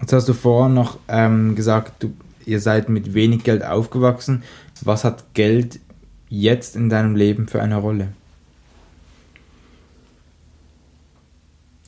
Jetzt 0.00 0.12
hast 0.12 0.28
du 0.28 0.34
vorhin 0.34 0.74
noch 0.74 0.98
ähm, 1.08 1.56
gesagt, 1.56 2.02
du, 2.02 2.12
ihr 2.44 2.60
seid 2.60 2.88
mit 2.88 3.14
wenig 3.14 3.42
Geld 3.42 3.64
aufgewachsen. 3.64 4.42
Was 4.84 5.04
hat 5.04 5.34
Geld 5.34 5.80
jetzt 6.28 6.76
in 6.76 6.88
deinem 6.88 7.16
Leben 7.16 7.48
für 7.48 7.62
eine 7.62 7.76
Rolle? 7.76 8.12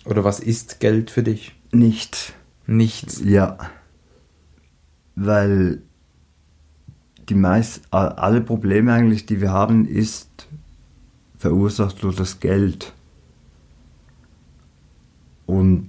Oder 0.05 0.25
was 0.25 0.41
ist 0.41 0.81
Geld 0.81 1.11
für 1.11 1.23
dich? 1.23 1.55
Nichts. 1.73 2.33
Nichts. 2.67 3.21
Ja. 3.25 3.59
Weil 5.15 5.83
die 7.29 7.35
meist, 7.35 7.83
alle 7.91 8.41
Probleme 8.41 8.93
eigentlich, 8.93 9.27
die 9.27 9.41
wir 9.41 9.53
haben, 9.53 9.87
ist 9.87 10.49
verursacht 11.39 12.03
durch 12.03 12.17
das 12.17 12.41
Geld. 12.41 12.93
Und 15.47 15.89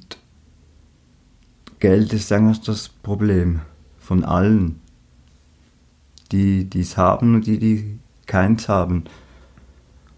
Geld 1.80 2.14
ist 2.14 2.32
eigentlich 2.32 2.62
das 2.62 2.90
Problem 2.90 3.62
von 4.00 4.24
allen, 4.24 4.81
die 6.32 6.70
es 6.80 6.98
haben 6.98 7.36
und 7.36 7.48
die, 7.48 7.60
die 7.60 8.00
keins 8.26 8.68
haben. 8.68 9.06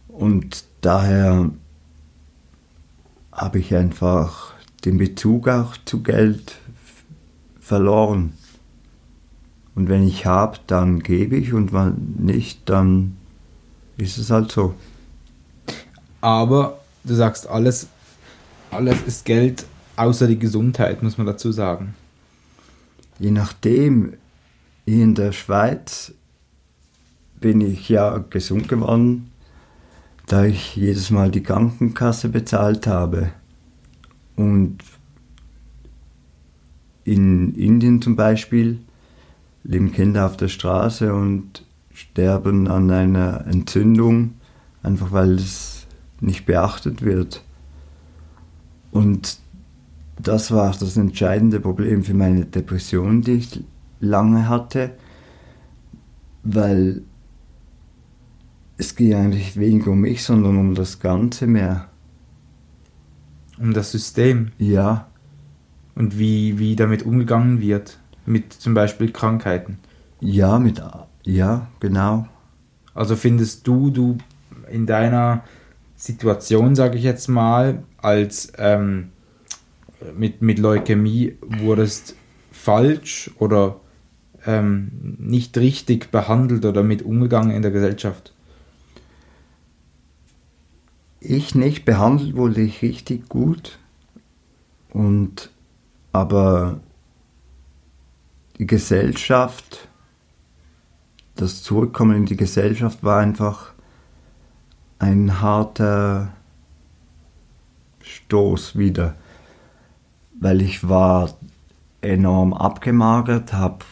Und 0.08 0.66
daher 0.82 1.50
habe 3.32 3.60
ich 3.60 3.74
einfach 3.76 4.54
den 4.86 4.98
Bezug 4.98 5.48
auch 5.48 5.76
zu 5.86 6.04
Geld 6.04 6.58
verloren. 7.60 8.34
Und 9.76 9.90
wenn 9.90 10.08
ich 10.08 10.26
habe, 10.26 10.60
dann 10.68 11.00
gebe 11.00 11.36
ich 11.36 11.54
und 11.54 11.74
wenn 11.74 12.16
nicht, 12.20 12.70
dann 12.70 13.18
ist 13.98 14.18
es 14.18 14.30
halt 14.30 14.52
so. 14.52 14.76
Aber 16.22 16.80
du 17.04 17.16
sagst, 17.16 17.48
alles, 17.48 17.88
alles 18.70 19.02
ist 19.08 19.26
Geld, 19.26 19.66
außer 19.96 20.28
die 20.28 20.38
Gesundheit, 20.38 21.02
muss 21.02 21.18
man 21.18 21.26
dazu 21.26 21.52
sagen. 21.52 21.96
Je 23.20 23.32
nachdem, 23.32 24.14
in 24.86 25.16
der 25.16 25.32
Schweiz 25.32 26.14
bin 27.40 27.62
ich 27.62 27.90
ja 27.90 28.18
gesund 28.18 28.68
geworden, 28.68 29.32
da 30.28 30.46
ich 30.46 30.76
jedes 30.76 31.10
Mal 31.10 31.32
die 31.32 31.44
Krankenkasse 31.44 32.30
bezahlt 32.30 32.88
habe. 32.88 33.32
Und 34.36 34.78
in 37.04 37.54
Indien 37.56 38.02
zum 38.02 38.16
Beispiel 38.16 38.80
leben 39.64 39.92
Kinder 39.92 40.26
auf 40.26 40.38
der 40.38 40.48
Straße 40.48 41.14
und 41.14 41.66
sterben 41.94 42.68
an 42.68 42.90
einer 42.90 43.46
Entzündung, 43.46 44.36
einfach 44.82 45.12
weil 45.12 45.34
es 45.36 45.86
nicht 46.22 46.46
beachtet 46.46 47.02
wird. 47.02 47.44
Und 48.92 49.38
das 50.22 50.52
war 50.52 50.72
das 50.72 50.98
entscheidende 50.98 51.60
Problem 51.60 52.04
für 52.04 52.14
meine 52.14 52.46
Depression, 52.46 53.22
die 53.22 53.34
ich 53.34 53.64
lange 54.04 54.50
hatte, 54.50 54.92
weil 56.44 57.02
es 58.78 58.96
geht 58.96 59.16
eigentlich 59.16 59.58
weniger 59.58 59.92
um 59.92 60.02
mich, 60.02 60.24
sondern 60.24 60.58
um 60.58 60.76
das 60.76 61.00
Ganze 61.00 61.48
mehr. 61.48 61.90
Um 63.58 63.74
das 63.74 63.92
System? 63.92 64.52
Ja. 64.58 65.08
Und 65.96 66.18
wie, 66.18 66.60
wie 66.60 66.76
damit 66.76 67.04
umgegangen 67.04 67.62
wird? 67.62 68.00
Mit 68.26 68.52
zum 68.52 68.74
Beispiel 68.74 69.12
Krankheiten? 69.12 69.78
Ja, 70.20 70.60
mit, 70.60 70.82
ja, 71.24 71.68
genau. 71.80 72.28
Also 72.94 73.16
findest 73.16 73.68
du, 73.68 73.90
du 73.90 74.18
in 74.70 74.86
deiner 74.86 75.44
Situation, 75.96 76.76
sage 76.76 76.98
ich 76.98 77.04
jetzt 77.04 77.28
mal, 77.28 77.84
als 77.98 78.52
ähm, 78.58 79.10
mit, 80.18 80.42
mit 80.42 80.60
Leukämie 80.60 81.38
wurdest 81.42 82.16
falsch 82.52 83.32
oder 83.40 83.80
ähm, 84.46 85.16
nicht 85.20 85.58
richtig 85.58 86.12
behandelt 86.12 86.66
oder 86.66 86.84
mit 86.84 87.02
umgegangen 87.02 87.52
in 87.52 87.62
der 87.62 87.72
Gesellschaft? 87.72 88.34
Ich 91.20 91.56
nicht, 91.56 91.86
behandelt 91.86 92.36
wurde 92.36 92.62
ich 92.62 92.82
richtig 92.82 93.30
gut. 93.30 93.80
Und 94.92 95.50
aber 96.12 96.80
die 98.60 98.68
Gesellschaft, 98.68 99.88
das 101.36 101.64
Zurückkommen 101.64 102.18
in 102.18 102.26
die 102.26 102.38
Gesellschaft 102.38 103.04
war 103.04 103.20
einfach 103.20 103.74
ein 105.00 105.42
harter 105.42 106.34
Stoß 108.02 108.78
wieder, 108.78 109.16
weil 110.40 110.62
ich 110.62 110.88
war 110.88 111.34
enorm 112.02 112.54
abgemagert, 112.54 113.54
habe 113.54 113.86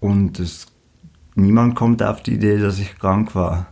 und 0.00 0.38
es, 0.38 0.66
niemand 1.34 1.74
kommt 1.74 2.02
auf 2.02 2.22
die 2.22 2.34
Idee, 2.34 2.58
dass 2.58 2.78
ich 2.78 2.98
krank 2.98 3.34
war. 3.34 3.66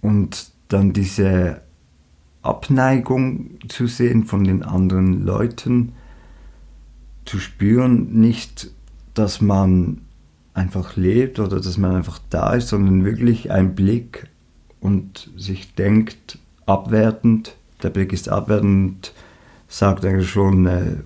Und 0.00 0.52
dann 0.68 0.92
diese 0.92 1.62
Abneigung 2.42 3.58
zu 3.68 3.86
sehen 3.86 4.24
von 4.24 4.44
den 4.44 4.62
anderen 4.62 5.24
Leuten, 5.24 5.92
zu 7.24 7.40
spüren, 7.40 8.12
nicht, 8.12 8.70
dass 9.14 9.40
man 9.40 10.02
einfach 10.54 10.96
lebt 10.96 11.38
oder 11.38 11.56
dass 11.56 11.76
man 11.76 11.96
einfach 11.96 12.20
da 12.30 12.54
ist, 12.54 12.68
sondern 12.68 13.04
wirklich 13.04 13.50
ein 13.50 13.74
Blick 13.74 14.28
und 14.80 15.30
sich 15.36 15.74
denkt, 15.74 16.38
abwertend, 16.66 17.56
der 17.82 17.90
Blick 17.90 18.12
ist 18.12 18.28
abwertend, 18.28 19.12
sagt 19.68 20.04
eigentlich 20.04 20.30
schon, 20.30 20.66
äh, 20.66 20.96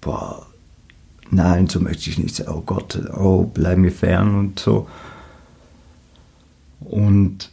boah, 0.00 0.46
nein, 1.30 1.68
so 1.68 1.80
möchte 1.80 2.10
ich 2.10 2.18
nicht 2.18 2.48
oh 2.48 2.62
Gott, 2.64 2.98
oh, 3.16 3.44
bleib 3.44 3.78
mir 3.78 3.92
fern 3.92 4.34
und 4.34 4.58
so. 4.58 4.88
Und 6.80 7.50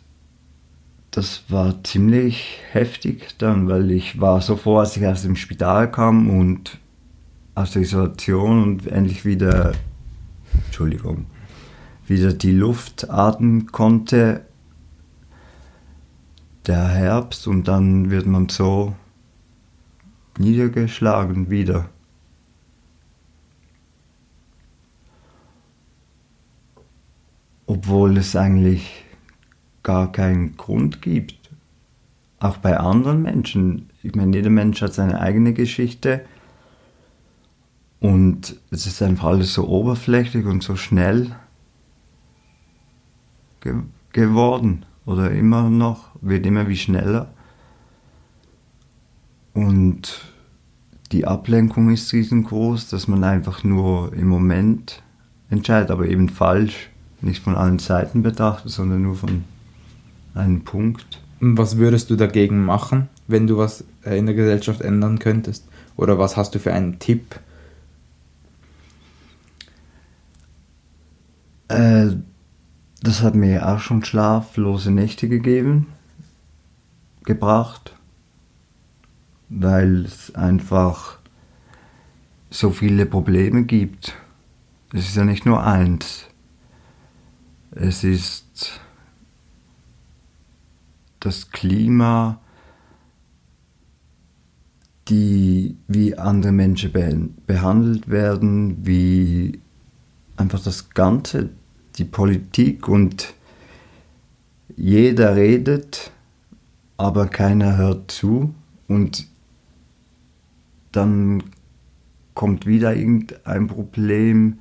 das 1.12 1.44
war 1.50 1.84
ziemlich 1.84 2.60
heftig 2.72 3.38
dann, 3.38 3.68
weil 3.68 3.92
ich 3.92 4.22
war 4.22 4.42
so 4.42 4.56
froh, 4.56 4.78
als 4.78 4.96
ich 4.98 5.06
aus 5.06 5.24
dem 5.24 5.36
Spital 5.36 5.92
kam 5.92 6.30
und 6.30 6.78
aus 7.56 7.72
der 7.72 7.82
Isolation 7.82 8.62
und 8.62 8.88
endlich 8.88 9.26
wieder, 9.26 9.74
Entschuldigung, 10.66 11.26
wieder 12.06 12.34
die 12.34 12.52
Luft 12.52 13.10
atmen 13.10 13.68
konnte. 13.72 14.46
Der 16.68 16.88
Herbst 16.88 17.48
und 17.48 17.68
dann 17.68 18.12
wird 18.12 18.28
man 18.28 18.50
so 18.50 18.96
niedergeschlagen 20.38 21.50
wieder. 21.50 21.90
Obwohl 27.68 28.18
es 28.18 28.36
eigentlich 28.36 29.06
gar 29.84 30.12
keinen 30.12 30.58
Grund 30.58 31.02
gibt. 31.02 31.40
Auch 32.40 32.58
bei 32.58 32.78
anderen 32.78 33.22
Menschen. 33.22 33.90
Ich 34.04 34.16
meine, 34.16 34.36
jeder 34.36 34.50
Mensch 34.50 34.82
hat 34.82 34.94
seine 34.94 35.22
eigene 35.22 35.54
Geschichte. 35.54 36.26
Und 38.00 38.56
es 38.70 38.86
ist 38.86 39.02
einfach 39.02 39.28
alles 39.28 39.54
so 39.54 39.68
oberflächlich 39.68 40.46
und 40.46 40.64
so 40.64 40.76
schnell 40.76 41.36
ge 43.62 43.76
geworden. 44.12 44.86
Oder 45.06 45.32
immer 45.32 45.70
noch, 45.70 46.10
wird 46.22 46.46
immer 46.46 46.68
wie 46.68 46.76
schneller. 46.76 47.30
Und 49.54 50.22
die 51.12 51.26
Ablenkung 51.26 51.90
ist 51.90 52.12
riesengroß, 52.14 52.90
dass 52.90 53.08
man 53.08 53.24
einfach 53.24 53.64
nur 53.64 54.14
im 54.14 54.28
Moment 54.28 55.02
entscheidet, 55.50 55.92
aber 55.92 56.08
eben 56.08 56.30
falsch. 56.30 56.90
Nicht 57.22 57.44
von 57.44 57.56
allen 57.56 57.80
Seiten 57.80 58.22
betrachtet, 58.22 58.72
sondern 58.72 59.02
nur 59.02 59.16
von 59.16 59.44
einen 60.34 60.64
Punkt. 60.64 61.22
Was 61.40 61.78
würdest 61.78 62.10
du 62.10 62.16
dagegen 62.16 62.64
machen, 62.64 63.10
wenn 63.28 63.48
du 63.48 63.58
was 63.58 63.84
äh, 64.04 64.18
in 64.18 64.26
der 64.26 64.36
Gesellschaft 64.36 64.82
ändern 64.82 65.20
könntest? 65.20 65.68
Oder 65.96 66.20
was 66.20 66.38
hast 66.38 66.56
du 66.56 66.60
für 66.60 66.74
einen 66.74 67.00
Tipp? 67.00 67.40
Äh, 71.68 72.08
das 73.02 73.22
hat 73.22 73.36
mir 73.36 73.68
auch 73.68 73.80
schon 73.80 74.04
schlaflose 74.04 74.92
Nächte 74.92 75.28
gegeben, 75.30 75.88
gebracht, 77.24 77.96
weil 79.50 80.06
es 80.06 80.34
einfach 80.34 81.18
so 82.50 82.72
viele 82.72 83.06
Probleme 83.06 83.64
gibt. 83.64 84.16
Es 84.94 85.10
ist 85.10 85.18
ja 85.18 85.26
nicht 85.26 85.46
nur 85.46 85.64
eins. 85.64 86.26
Es 87.72 88.04
ist 88.04 88.80
das 91.20 91.52
Klima, 91.52 92.40
die, 95.10 95.76
wie 95.88 96.18
andere 96.18 96.52
Menschen 96.52 96.92
be 96.92 97.30
behandelt 97.46 98.10
werden, 98.10 98.86
wie 98.86 99.60
einfach 100.38 100.62
das 100.64 100.90
Ganze, 100.90 101.50
die 101.96 102.06
Politik 102.06 102.88
und 102.88 103.34
jeder 104.76 105.36
redet, 105.36 106.12
aber 106.98 107.28
keiner 107.28 107.78
hört 107.78 108.12
zu 108.12 108.54
und 108.88 109.28
dann 110.92 111.44
kommt 112.34 112.66
wieder 112.66 112.96
irgendein 112.96 113.68
Problem 113.68 114.60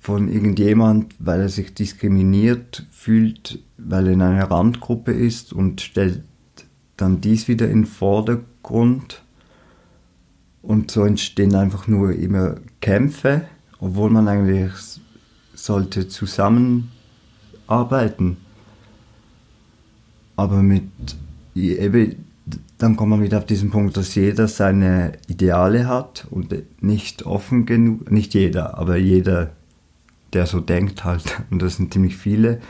von 0.00 0.28
irgendjemand, 0.28 1.14
weil 1.18 1.40
er 1.40 1.48
sich 1.48 1.74
diskriminiert 1.74 2.86
fühlt, 2.90 3.60
weil 3.76 4.06
er 4.06 4.12
in 4.14 4.22
einer 4.22 4.50
Randgruppe 4.50 5.12
ist 5.12 5.52
und 5.52 5.80
stellt 5.80 6.22
dann 6.96 7.20
dies 7.20 7.48
wieder 7.48 7.66
in 7.66 7.82
den 7.82 7.86
Vordergrund. 7.86 9.22
Und 10.62 10.90
so 10.90 11.04
entstehen 11.04 11.54
einfach 11.54 11.86
nur 11.86 12.12
immer 12.12 12.56
Kämpfe, 12.80 13.42
obwohl 13.78 14.10
man 14.10 14.28
eigentlich 14.28 14.72
sollte 15.54 16.08
zusammenhalten 16.08 17.00
arbeiten. 17.70 18.36
Aber 20.36 20.62
mit 20.62 20.84
eben, 21.54 22.24
dann 22.78 22.96
kommt 22.96 23.10
man 23.10 23.22
wieder 23.22 23.38
auf 23.38 23.46
diesen 23.46 23.70
Punkt, 23.70 23.96
dass 23.96 24.14
jeder 24.14 24.48
seine 24.48 25.12
Ideale 25.28 25.86
hat 25.86 26.26
und 26.30 26.54
nicht 26.82 27.24
offen 27.24 27.66
genug, 27.66 28.10
nicht 28.10 28.34
jeder, 28.34 28.78
aber 28.78 28.96
jeder, 28.96 29.52
der 30.32 30.46
so 30.46 30.60
denkt 30.60 31.04
halt, 31.04 31.42
und 31.50 31.60
das 31.62 31.76
sind 31.76 31.92
ziemlich 31.92 32.16
viele. 32.16 32.60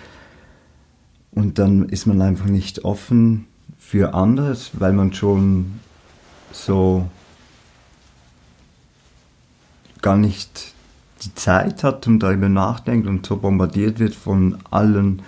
Und 1.33 1.59
dann 1.59 1.89
ist 1.89 2.07
man 2.07 2.21
einfach 2.23 2.47
nicht 2.47 2.85
offen 2.85 3.47
für 3.79 4.15
anderes, 4.15 4.73
weil 4.75 4.93
man 4.93 5.13
schon 5.13 5.81
so 6.53 7.09
gar 10.03 10.17
nicht 10.17 10.75
die 11.23 11.35
Zeit 11.35 11.85
hat 11.85 12.07
und 12.07 12.21
darüber 12.21 12.49
nachdenkt 12.49 13.07
und 13.07 13.27
so 13.27 13.37
bombardiert 13.37 13.99
wird 13.99 14.15
von 14.15 14.59
allen 14.71 15.23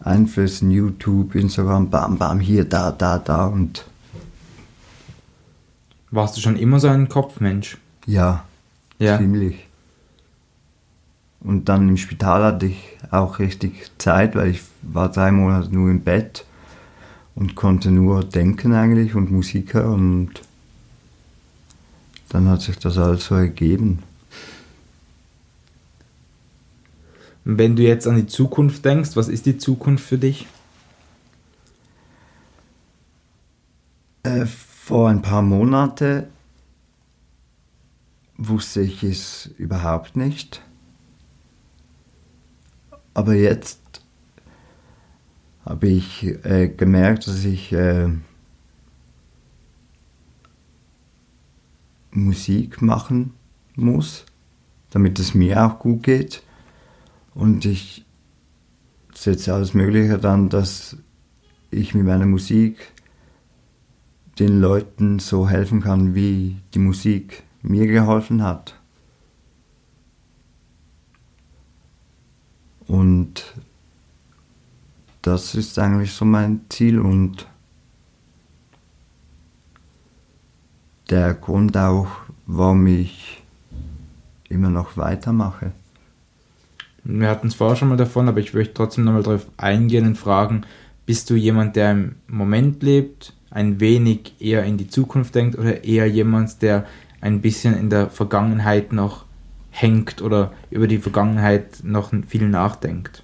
Einflüssen, 0.00 0.70
YouTube, 0.70 1.34
Instagram, 1.34 1.90
bam, 1.90 2.18
bam, 2.18 2.40
hier, 2.40 2.64
da, 2.64 2.90
da, 2.90 3.18
da 3.18 3.46
und. 3.46 3.84
Warst 6.10 6.36
du 6.36 6.40
schon 6.40 6.56
immer 6.56 6.80
so 6.80 6.88
ein 6.88 7.08
Kopfmensch? 7.08 7.78
Ja, 8.06 8.44
ja. 8.98 9.18
ziemlich. 9.18 9.69
Und 11.40 11.68
dann 11.68 11.88
im 11.88 11.96
Spital 11.96 12.42
hatte 12.44 12.66
ich 12.66 12.98
auch 13.10 13.38
richtig 13.38 13.90
Zeit, 13.98 14.34
weil 14.34 14.50
ich 14.50 14.62
war 14.82 15.10
drei 15.10 15.32
Monate 15.32 15.74
nur 15.74 15.90
im 15.90 16.02
Bett 16.02 16.44
und 17.34 17.54
konnte 17.54 17.90
nur 17.90 18.22
denken 18.22 18.74
eigentlich 18.74 19.14
und 19.14 19.30
Musik 19.30 19.74
hören 19.74 20.20
und 20.20 20.42
dann 22.28 22.48
hat 22.48 22.60
sich 22.62 22.78
das 22.78 22.98
alles 22.98 23.26
so 23.26 23.34
ergeben. 23.34 24.02
Wenn 27.44 27.74
du 27.74 27.82
jetzt 27.82 28.06
an 28.06 28.16
die 28.16 28.26
Zukunft 28.26 28.84
denkst, 28.84 29.16
was 29.16 29.28
ist 29.28 29.46
die 29.46 29.58
Zukunft 29.58 30.04
für 30.04 30.18
dich? 30.18 30.46
Äh, 34.22 34.44
vor 34.46 35.08
ein 35.08 35.22
paar 35.22 35.42
Monaten 35.42 36.26
wusste 38.36 38.82
ich 38.82 39.02
es 39.02 39.50
überhaupt 39.56 40.16
nicht. 40.16 40.62
Aber 43.14 43.34
jetzt 43.34 43.80
habe 45.64 45.88
ich 45.88 46.24
äh, 46.44 46.68
gemerkt, 46.68 47.26
dass 47.26 47.44
ich 47.44 47.72
äh, 47.72 48.08
Musik 52.10 52.82
machen 52.82 53.34
muss, 53.76 54.24
damit 54.90 55.18
es 55.18 55.34
mir 55.34 55.64
auch 55.64 55.78
gut 55.78 56.02
geht. 56.02 56.42
Und 57.34 57.64
ich 57.64 58.04
setze 59.14 59.54
alles 59.54 59.74
Mögliche 59.74 60.18
dann, 60.18 60.48
dass 60.48 60.96
ich 61.70 61.94
mit 61.94 62.04
meiner 62.04 62.26
Musik 62.26 62.92
den 64.38 64.60
Leuten 64.60 65.18
so 65.18 65.48
helfen 65.48 65.82
kann, 65.82 66.14
wie 66.14 66.56
die 66.74 66.78
Musik 66.78 67.42
mir 67.62 67.86
geholfen 67.86 68.42
hat. 68.42 68.79
Und 72.90 73.44
das 75.22 75.54
ist 75.54 75.78
eigentlich 75.78 76.12
so 76.12 76.24
mein 76.24 76.62
Ziel 76.70 76.98
und 76.98 77.46
der 81.08 81.34
Grund 81.34 81.76
auch, 81.76 82.08
warum 82.46 82.88
ich 82.88 83.44
immer 84.48 84.70
noch 84.70 84.96
weitermache. 84.96 85.70
Wir 87.04 87.28
hatten 87.28 87.46
es 87.46 87.54
vorher 87.54 87.76
schon 87.76 87.90
mal 87.90 87.96
davon, 87.96 88.28
aber 88.28 88.40
ich 88.40 88.54
möchte 88.54 88.74
trotzdem 88.74 89.04
nochmal 89.04 89.22
darauf 89.22 89.46
eingehen 89.56 90.08
und 90.08 90.18
fragen, 90.18 90.62
bist 91.06 91.30
du 91.30 91.36
jemand, 91.36 91.76
der 91.76 91.92
im 91.92 92.16
Moment 92.26 92.82
lebt, 92.82 93.34
ein 93.50 93.78
wenig 93.78 94.34
eher 94.40 94.64
in 94.64 94.78
die 94.78 94.88
Zukunft 94.88 95.36
denkt 95.36 95.56
oder 95.56 95.84
eher 95.84 96.08
jemand, 96.08 96.60
der 96.60 96.86
ein 97.20 97.40
bisschen 97.40 97.78
in 97.78 97.88
der 97.88 98.10
Vergangenheit 98.10 98.92
noch 98.92 99.26
hängt 99.70 100.22
oder 100.22 100.52
über 100.70 100.86
die 100.86 100.98
Vergangenheit 100.98 101.82
noch 101.82 102.12
viel 102.26 102.48
nachdenkt? 102.48 103.22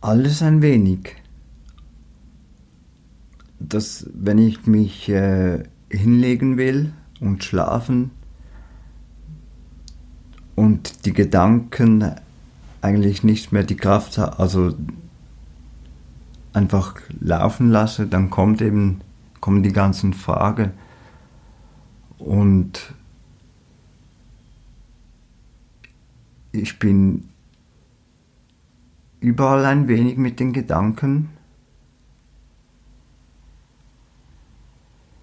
Alles 0.00 0.42
ein 0.42 0.60
wenig. 0.60 1.16
Das, 3.58 4.06
wenn 4.12 4.38
ich 4.38 4.66
mich 4.66 5.08
äh, 5.08 5.62
hinlegen 5.88 6.58
will 6.58 6.92
und 7.20 7.44
schlafen, 7.44 8.10
und 10.54 11.04
die 11.04 11.12
Gedanken 11.12 12.14
eigentlich 12.80 13.24
nicht 13.24 13.52
mehr 13.52 13.64
die 13.64 13.76
Kraft 13.76 14.18
haben, 14.18 14.38
also 14.38 14.74
einfach 16.52 16.96
laufen 17.20 17.70
lasse, 17.70 18.06
dann 18.06 18.30
kommt 18.30 18.62
eben, 18.62 19.00
kommen 19.40 19.62
die 19.62 19.72
ganzen 19.72 20.12
Fragen. 20.12 20.72
Und 22.18 22.94
ich 26.52 26.78
bin 26.78 27.28
überall 29.20 29.64
ein 29.64 29.88
wenig 29.88 30.16
mit 30.16 30.38
den 30.38 30.52
Gedanken. 30.52 31.30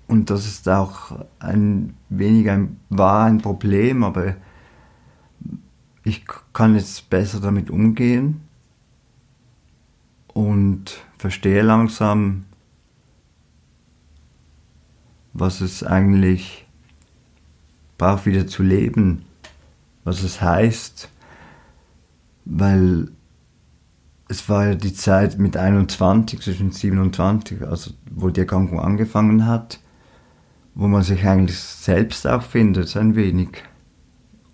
Und 0.08 0.30
das 0.30 0.46
ist 0.46 0.68
auch 0.68 1.26
ein 1.40 1.96
wenig 2.10 2.50
ein, 2.50 2.80
war 2.90 3.26
ein 3.26 3.38
Problem, 3.38 4.04
aber 4.04 4.36
ich 6.04 6.26
kann 6.52 6.76
jetzt 6.76 7.10
besser 7.10 7.40
damit 7.40 7.70
umgehen 7.70 8.42
und 10.34 11.06
verstehe 11.18 11.62
langsam, 11.62 12.46
was 15.34 15.62
es 15.62 15.84
eigentlich 15.84 16.61
braucht, 18.02 18.26
wieder 18.26 18.48
zu 18.48 18.64
leben, 18.64 19.26
was 20.04 20.24
es 20.24 20.42
heißt, 20.42 21.08
weil 22.46 23.10
es 24.28 24.50
war 24.50 24.70
ja 24.70 24.76
die 24.76 24.94
Zeit 24.94 25.38
mit 25.38 25.56
21, 25.56 26.42
zwischen 26.42 26.72
27, 26.72 27.62
also 27.62 27.92
wo 28.10 28.30
die 28.30 28.40
Erkrankung 28.40 28.80
angefangen 28.80 29.46
hat, 29.46 29.80
wo 30.74 30.88
man 30.88 31.04
sich 31.04 31.28
eigentlich 31.28 31.60
selbst 31.60 32.26
auch 32.26 32.42
findet, 32.42 32.98
ein 32.98 33.16
wenig. 33.16 33.50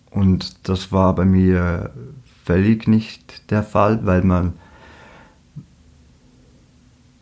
Und 0.09 0.67
das 0.67 0.91
war 0.91 1.15
bei 1.15 1.23
mir 1.23 1.93
völlig 2.43 2.85
nicht 2.85 3.49
der 3.49 3.63
Fall, 3.63 4.05
weil 4.05 4.23
man, 4.23 4.55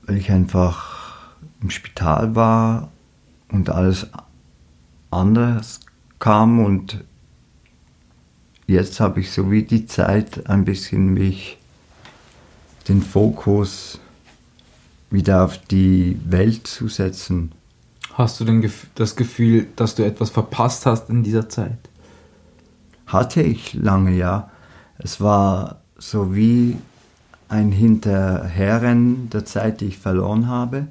weil 0.08 0.18
ich 0.18 0.32
einfach 0.32 1.36
im 1.62 1.70
Spital 1.70 2.36
war 2.36 2.90
und 3.50 3.70
alles 3.70 4.08
anders 5.12 5.85
kam 6.20 6.60
und 6.60 7.04
jetzt 8.68 9.00
habe 9.00 9.20
ich 9.20 9.32
so 9.32 9.52
wie 9.52 9.64
die 9.64 9.86
Zeit 9.86 10.50
ein 10.50 10.66
bisschen 10.66 11.14
mich 11.14 11.58
den 12.88 13.02
Fokus 13.02 14.00
wieder 15.10 15.44
auf 15.44 15.58
die 15.58 16.20
Welt 16.26 16.68
zu 16.68 16.88
setzen. 16.88 17.52
Hast 18.14 18.40
du 18.40 18.46
denn 18.46 18.70
das 18.96 19.16
Gefühl, 19.16 19.68
dass 19.76 19.96
du 19.96 20.06
etwas 20.06 20.30
verpasst 20.30 20.86
hast 20.86 21.10
in 21.10 21.24
dieser 21.24 21.50
Zeit? 21.50 21.78
hatte 23.06 23.42
ich 23.42 23.74
lange, 23.74 24.12
ja. 24.12 24.50
Es 24.98 25.22
war 25.22 25.82
so 25.98 26.36
wie 26.36 26.78
ein 27.48 27.72
Hinterherrennen 27.72 29.30
der 29.30 29.46
Zeit, 29.46 29.82
die 29.82 29.86
ich 29.86 29.98
verloren 29.98 30.48
habe. 30.48 30.88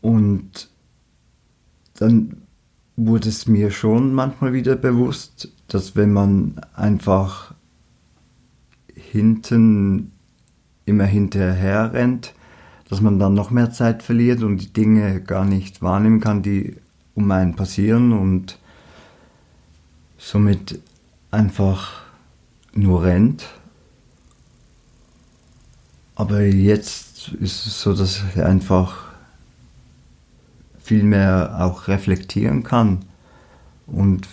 Und 0.00 0.68
dann 1.94 2.42
wurde 2.98 3.28
es 3.28 3.46
mir 3.46 3.70
schon 3.70 4.12
manchmal 4.12 4.52
wieder 4.52 4.74
bewusst, 4.74 5.52
dass 5.68 5.94
wenn 5.94 6.12
man 6.12 6.60
einfach 6.74 7.54
hinten 8.92 10.10
immer 10.84 11.04
hinterher 11.04 11.92
rennt, 11.92 12.34
dass 12.90 13.00
man 13.00 13.20
dann 13.20 13.34
noch 13.34 13.50
mehr 13.50 13.70
Zeit 13.70 14.02
verliert 14.02 14.42
und 14.42 14.58
die 14.58 14.72
Dinge 14.72 15.20
gar 15.20 15.44
nicht 15.44 15.80
wahrnehmen 15.80 16.20
kann, 16.20 16.42
die 16.42 16.76
um 17.14 17.30
einen 17.30 17.54
passieren 17.54 18.12
und 18.12 18.58
somit 20.16 20.80
einfach 21.30 22.02
nur 22.74 23.04
rennt. 23.04 23.46
Aber 26.16 26.40
jetzt 26.42 27.28
ist 27.28 27.64
es 27.66 27.80
so, 27.80 27.92
dass 27.94 28.24
ich 28.34 28.42
einfach 28.42 29.07
viel 30.88 31.04
mehr 31.04 31.58
auch 31.60 31.86
reflektieren 31.86 32.62
kann 32.62 33.00
und 33.86 34.26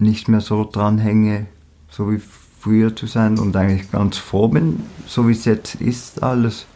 nicht 0.00 0.26
mehr 0.26 0.40
so 0.40 0.68
dranhänge, 0.68 1.46
so 1.88 2.10
wie 2.10 2.18
früher 2.18 2.96
zu 2.96 3.06
sein 3.06 3.38
und 3.38 3.54
eigentlich 3.54 3.92
ganz 3.92 4.16
froh 4.16 4.48
bin, 4.48 4.82
so 5.06 5.28
wie 5.28 5.32
es 5.32 5.44
jetzt 5.44 5.76
ist, 5.76 6.24
alles 6.24 6.66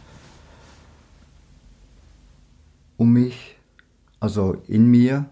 um 2.95 3.11
mich, 3.11 3.57
also 4.21 4.63
in 4.69 4.89
mir 4.89 5.25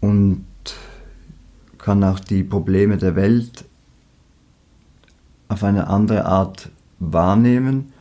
und 0.00 0.46
kann 1.78 2.04
auch 2.04 2.20
die 2.20 2.44
Probleme 2.44 2.96
der 2.96 3.16
Welt 3.16 3.64
auf 5.48 5.64
eine 5.64 5.88
andere 5.88 6.26
Art 6.26 6.70
wahrnehmen. 7.00 7.91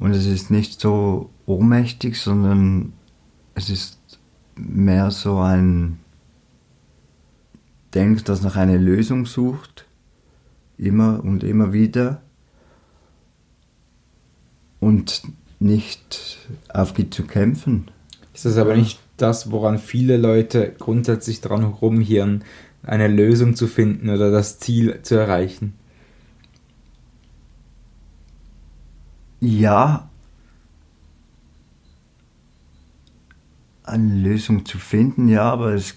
Und 0.00 0.12
es 0.14 0.24
ist 0.24 0.50
nicht 0.50 0.80
so 0.80 1.28
ohnmächtig, 1.44 2.18
sondern 2.18 2.94
es 3.54 3.68
ist 3.68 3.98
mehr 4.56 5.10
so 5.10 5.38
ein 5.38 5.98
Denk, 7.92 8.24
das 8.24 8.40
nach 8.40 8.56
einer 8.56 8.78
Lösung 8.78 9.26
sucht, 9.26 9.86
immer 10.78 11.22
und 11.22 11.44
immer 11.44 11.74
wieder 11.74 12.22
und 14.78 15.22
nicht 15.58 16.48
aufgeht 16.70 17.12
zu 17.12 17.24
kämpfen. 17.24 17.90
Ist 18.32 18.46
das 18.46 18.56
aber 18.56 18.76
nicht 18.76 19.00
das, 19.18 19.50
woran 19.50 19.78
viele 19.78 20.16
Leute 20.16 20.74
grundsätzlich 20.78 21.42
dran 21.42 21.64
rumhirren, 21.64 22.44
eine 22.82 23.08
Lösung 23.08 23.54
zu 23.54 23.66
finden 23.66 24.08
oder 24.08 24.30
das 24.30 24.58
Ziel 24.60 25.00
zu 25.02 25.16
erreichen? 25.16 25.74
Ja, 29.40 30.10
eine 33.82 34.14
Lösung 34.14 34.64
zu 34.64 34.78
finden, 34.78 35.28
ja, 35.28 35.50
aber 35.50 35.74
es 35.74 35.96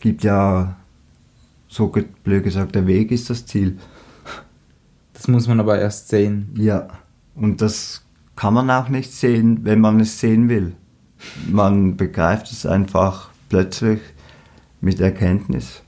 gibt 0.00 0.24
ja, 0.24 0.76
so 1.68 1.92
blöd 2.22 2.44
gesagt, 2.44 2.74
der 2.74 2.86
Weg 2.86 3.10
ist 3.10 3.30
das 3.30 3.46
Ziel. 3.46 3.78
Das 5.12 5.28
muss 5.28 5.46
man 5.46 5.60
aber 5.60 5.78
erst 5.78 6.08
sehen. 6.08 6.54
Ja, 6.56 6.88
und 7.34 7.60
das 7.60 8.04
kann 8.36 8.54
man 8.54 8.70
auch 8.70 8.88
nicht 8.88 9.12
sehen, 9.12 9.64
wenn 9.64 9.80
man 9.80 10.00
es 10.00 10.18
sehen 10.20 10.48
will. 10.48 10.74
Man 11.48 11.96
begreift 11.96 12.50
es 12.50 12.66
einfach 12.66 13.30
plötzlich 13.48 14.00
mit 14.80 15.00
Erkenntnis. 15.00 15.82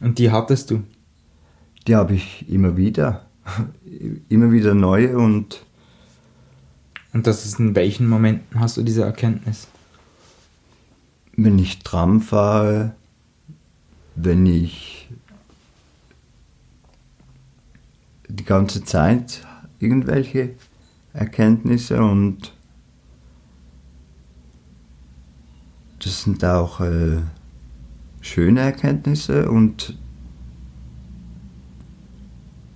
Und 0.00 0.18
die 0.18 0.30
hattest 0.30 0.70
du? 0.70 0.82
Die 1.86 1.96
habe 1.96 2.14
ich 2.14 2.48
immer 2.48 2.76
wieder. 2.76 3.26
immer 4.28 4.52
wieder 4.52 4.74
neue 4.74 5.16
und. 5.16 5.64
Und 7.14 7.26
das 7.26 7.44
ist 7.44 7.58
in 7.58 7.74
welchen 7.74 8.08
Momenten 8.08 8.58
hast 8.58 8.78
du 8.78 8.82
diese 8.82 9.02
Erkenntnis? 9.02 9.68
Wenn 11.36 11.58
ich 11.58 11.80
Tram 11.80 12.22
fahre, 12.22 12.94
wenn 14.14 14.46
ich 14.46 15.10
die 18.28 18.44
ganze 18.44 18.82
Zeit 18.82 19.46
irgendwelche 19.78 20.54
Erkenntnisse 21.12 22.02
und 22.02 22.54
das 25.98 26.22
sind 26.22 26.44
auch 26.44 26.80
äh, 26.80 27.18
schöne 28.20 28.60
Erkenntnisse 28.60 29.50
und 29.50 29.98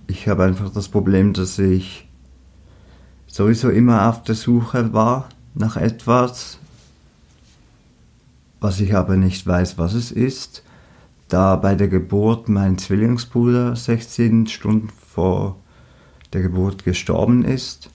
ich 0.07 0.27
habe 0.27 0.43
einfach 0.43 0.71
das 0.71 0.89
Problem, 0.89 1.33
dass 1.33 1.59
ich 1.59 2.07
sowieso 3.27 3.69
immer 3.69 4.09
auf 4.09 4.23
der 4.23 4.35
Suche 4.35 4.93
war 4.93 5.29
nach 5.53 5.75
etwas, 5.75 6.59
was 8.59 8.79
ich 8.79 8.95
aber 8.95 9.17
nicht 9.17 9.45
weiß, 9.45 9.77
was 9.77 9.93
es 9.93 10.11
ist. 10.11 10.63
Da 11.27 11.57
bei 11.57 11.75
der 11.75 11.89
Geburt 11.89 12.47
mein 12.47 12.77
Zwillingsbruder 12.77 13.75
16 13.75 14.47
Stunden 14.47 14.89
vor 14.89 15.57
der 16.33 16.41
Geburt 16.41 16.85
gestorben 16.85 17.43
ist. 17.43 17.89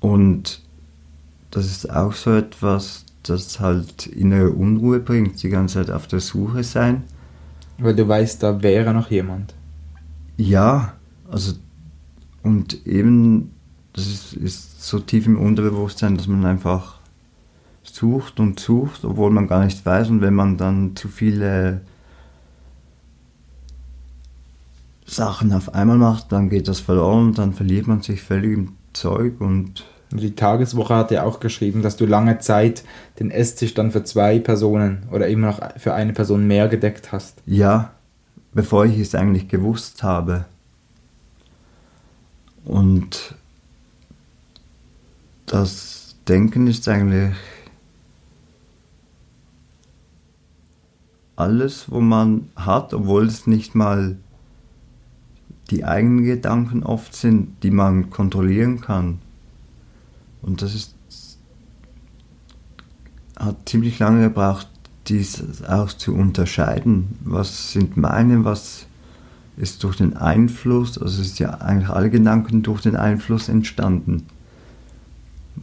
Und 0.00 0.62
das 1.50 1.66
ist 1.66 1.90
auch 1.90 2.14
so 2.14 2.32
etwas, 2.32 3.04
das 3.22 3.60
halt 3.60 4.06
innere 4.06 4.50
Unruhe 4.50 5.00
bringt, 5.00 5.42
die 5.42 5.48
ganze 5.48 5.74
Zeit 5.74 5.90
auf 5.90 6.06
der 6.06 6.20
Suche 6.20 6.64
sein. 6.64 7.04
Weil 7.78 7.94
du 7.94 8.08
weißt, 8.08 8.42
da 8.42 8.62
wäre 8.62 8.94
noch 8.94 9.10
jemand. 9.10 9.54
Ja, 10.36 10.94
also 11.30 11.54
und 12.42 12.86
eben, 12.86 13.50
das 13.92 14.06
ist, 14.06 14.32
ist 14.34 14.82
so 14.84 15.00
tief 15.00 15.26
im 15.26 15.38
Unterbewusstsein, 15.38 16.16
dass 16.16 16.28
man 16.28 16.44
einfach 16.44 17.00
sucht 17.82 18.38
und 18.38 18.60
sucht, 18.60 19.04
obwohl 19.04 19.30
man 19.30 19.48
gar 19.48 19.64
nicht 19.64 19.84
weiß. 19.84 20.10
Und 20.10 20.20
wenn 20.20 20.34
man 20.34 20.56
dann 20.56 20.94
zu 20.94 21.08
viele 21.08 21.80
Sachen 25.06 25.52
auf 25.52 25.74
einmal 25.74 25.98
macht, 25.98 26.30
dann 26.32 26.48
geht 26.48 26.68
das 26.68 26.80
verloren, 26.80 27.32
dann 27.32 27.52
verliert 27.52 27.86
man 27.86 28.02
sich 28.02 28.22
völlig 28.22 28.56
im 28.56 28.72
Zeug 28.92 29.40
und 29.40 29.84
die 30.12 30.36
Tageswoche 30.36 30.94
hat 30.94 31.10
ja 31.10 31.24
auch 31.24 31.40
geschrieben, 31.40 31.82
dass 31.82 31.96
du 31.96 32.06
lange 32.06 32.38
Zeit 32.38 32.84
den 33.18 33.32
Esstisch 33.32 33.74
dann 33.74 33.90
für 33.90 34.04
zwei 34.04 34.38
Personen 34.38 35.02
oder 35.10 35.26
immer 35.26 35.48
noch 35.48 35.60
für 35.78 35.94
eine 35.94 36.12
Person 36.12 36.46
mehr 36.46 36.68
gedeckt 36.68 37.10
hast. 37.10 37.42
Ja, 37.44 37.92
bevor 38.56 38.86
ich 38.86 38.98
es 38.98 39.14
eigentlich 39.14 39.48
gewusst 39.48 40.02
habe. 40.02 40.46
Und 42.64 43.34
das 45.44 46.16
Denken 46.26 46.66
ist 46.66 46.88
eigentlich 46.88 47.34
alles, 51.36 51.90
wo 51.90 52.00
man 52.00 52.48
hat, 52.56 52.94
obwohl 52.94 53.26
es 53.26 53.46
nicht 53.46 53.74
mal 53.74 54.16
die 55.70 55.84
eigenen 55.84 56.24
Gedanken 56.24 56.82
oft 56.82 57.14
sind, 57.14 57.62
die 57.62 57.70
man 57.70 58.08
kontrollieren 58.08 58.80
kann. 58.80 59.18
Und 60.40 60.62
das 60.62 60.74
ist, 60.74 60.94
hat 63.38 63.68
ziemlich 63.68 63.98
lange 63.98 64.22
gebraucht, 64.22 64.68
dies 65.08 65.62
auch 65.64 65.92
zu 65.92 66.14
unterscheiden. 66.14 67.18
Was 67.24 67.72
sind 67.72 67.96
meine, 67.96 68.44
was 68.44 68.86
ist 69.56 69.82
durch 69.84 69.96
den 69.96 70.16
Einfluss, 70.16 70.98
also 70.98 71.22
ist 71.22 71.38
ja 71.38 71.54
eigentlich 71.60 71.88
alle 71.88 72.10
Gedanken 72.10 72.62
durch 72.62 72.82
den 72.82 72.96
Einfluss 72.96 73.48
entstanden. 73.48 74.26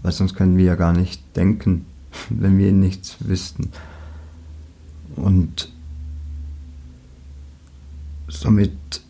Weil 0.01 0.12
sonst 0.12 0.36
können 0.36 0.58
wir 0.58 0.65
ja 0.65 0.75
gar 0.75 0.93
nicht 0.93 1.21
denken, 1.36 1.86
wenn 2.29 2.58
wir 2.58 2.71
nichts 2.71 3.17
wüssten. 3.19 3.69
Und 5.15 5.71
somit 8.27 9.01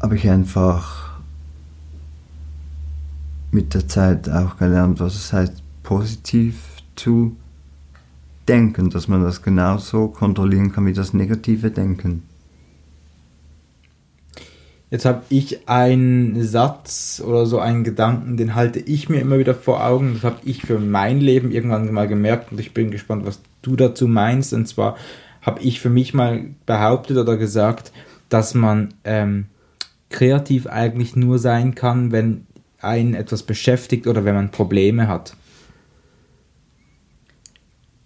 habe 0.00 0.16
ich 0.16 0.28
einfach 0.28 1.20
mit 3.50 3.74
der 3.74 3.86
Zeit 3.88 4.28
auch 4.28 4.56
gelernt, 4.56 5.00
was 5.00 5.14
es 5.14 5.32
heißt, 5.32 5.62
positiv 5.82 6.56
zu 6.96 7.36
denken, 8.48 8.90
dass 8.90 9.08
man 9.08 9.22
das 9.22 9.42
genauso 9.42 10.08
kontrollieren 10.08 10.72
kann 10.72 10.86
wie 10.86 10.92
das 10.92 11.12
negative 11.12 11.70
Denken. 11.70 12.24
Jetzt 14.90 15.06
habe 15.06 15.22
ich 15.30 15.68
einen 15.70 16.44
Satz 16.44 17.22
oder 17.26 17.46
so 17.46 17.58
einen 17.58 17.82
Gedanken, 17.82 18.36
den 18.36 18.54
halte 18.54 18.78
ich 18.78 19.08
mir 19.08 19.20
immer 19.20 19.38
wieder 19.38 19.54
vor 19.54 19.82
Augen. 19.82 20.12
Das 20.14 20.24
habe 20.24 20.40
ich 20.44 20.62
für 20.62 20.78
mein 20.78 21.18
Leben 21.18 21.50
irgendwann 21.50 21.90
mal 21.92 22.06
gemerkt 22.06 22.52
und 22.52 22.60
ich 22.60 22.74
bin 22.74 22.90
gespannt, 22.90 23.24
was 23.24 23.40
du 23.62 23.74
dazu 23.74 24.06
meinst. 24.06 24.52
Und 24.52 24.68
zwar 24.68 24.96
habe 25.40 25.62
ich 25.62 25.80
für 25.80 25.88
mich 25.88 26.12
mal 26.12 26.44
behauptet 26.66 27.16
oder 27.16 27.38
gesagt, 27.38 27.90
dass 28.28 28.52
man 28.52 28.92
ähm, 29.04 29.46
kreativ 30.10 30.66
eigentlich 30.66 31.16
nur 31.16 31.38
sein 31.38 31.74
kann, 31.74 32.12
wenn 32.12 32.46
einen 32.82 33.14
etwas 33.14 33.44
beschäftigt 33.44 34.06
oder 34.06 34.26
wenn 34.26 34.34
man 34.34 34.50
Probleme 34.50 35.08
hat. 35.08 35.34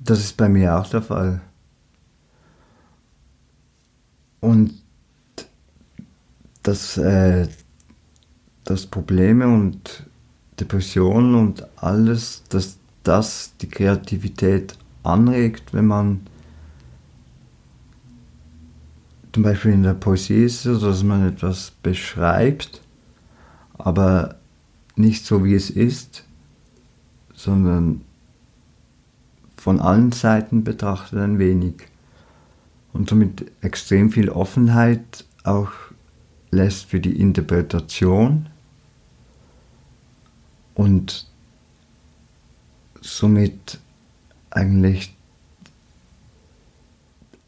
Das 0.07 0.21
ist 0.21 0.37
bei 0.37 0.49
mir 0.49 0.79
auch 0.79 0.89
der 0.89 1.03
Fall. 1.03 1.41
Und 4.41 4.73
dass, 6.63 6.97
äh, 6.97 7.49
dass 8.65 8.87
Probleme 8.87 9.49
und 9.49 10.05
Depressionen 10.61 11.35
und 11.35 11.67
alles, 11.77 12.45
dass 12.49 12.79
das 13.03 13.57
die 13.61 13.69
Kreativität 13.69 14.79
anregt, 15.03 15.75
wenn 15.75 15.87
man 15.87 16.21
zum 19.33 19.43
Beispiel 19.43 19.73
in 19.73 19.83
der 19.83 19.95
Poesie 19.95 20.45
ist 20.45 20.65
dass 20.65 21.03
man 21.03 21.29
etwas 21.29 21.73
beschreibt, 21.83 22.81
aber 23.77 24.37
nicht 24.95 25.27
so 25.27 25.45
wie 25.45 25.55
es 25.55 25.69
ist, 25.69 26.25
sondern 27.35 28.06
von 29.67 29.81
allen 29.81 30.13
Seiten 30.13 30.63
betrachtet 30.63 31.19
ein 31.19 31.41
wenig 31.41 31.89
und 32.93 33.11
somit 33.11 33.51
extrem 33.63 34.13
viel 34.13 34.29
Offenheit 34.29 35.25
auch 35.43 35.73
lässt 36.53 36.85
für 36.85 37.01
die 37.01 37.21
Interpretation 37.21 38.47
und 40.75 41.29
somit 43.01 43.81
eigentlich 44.51 45.17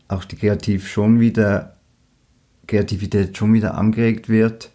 auch 0.08 0.24
die 0.24 0.34
Kreativ 0.34 0.88
schon 0.88 1.20
wieder 1.20 1.76
Kreativität 2.66 3.36
schon 3.36 3.52
wieder 3.52 3.78
angeregt 3.78 4.28
wird, 4.28 4.72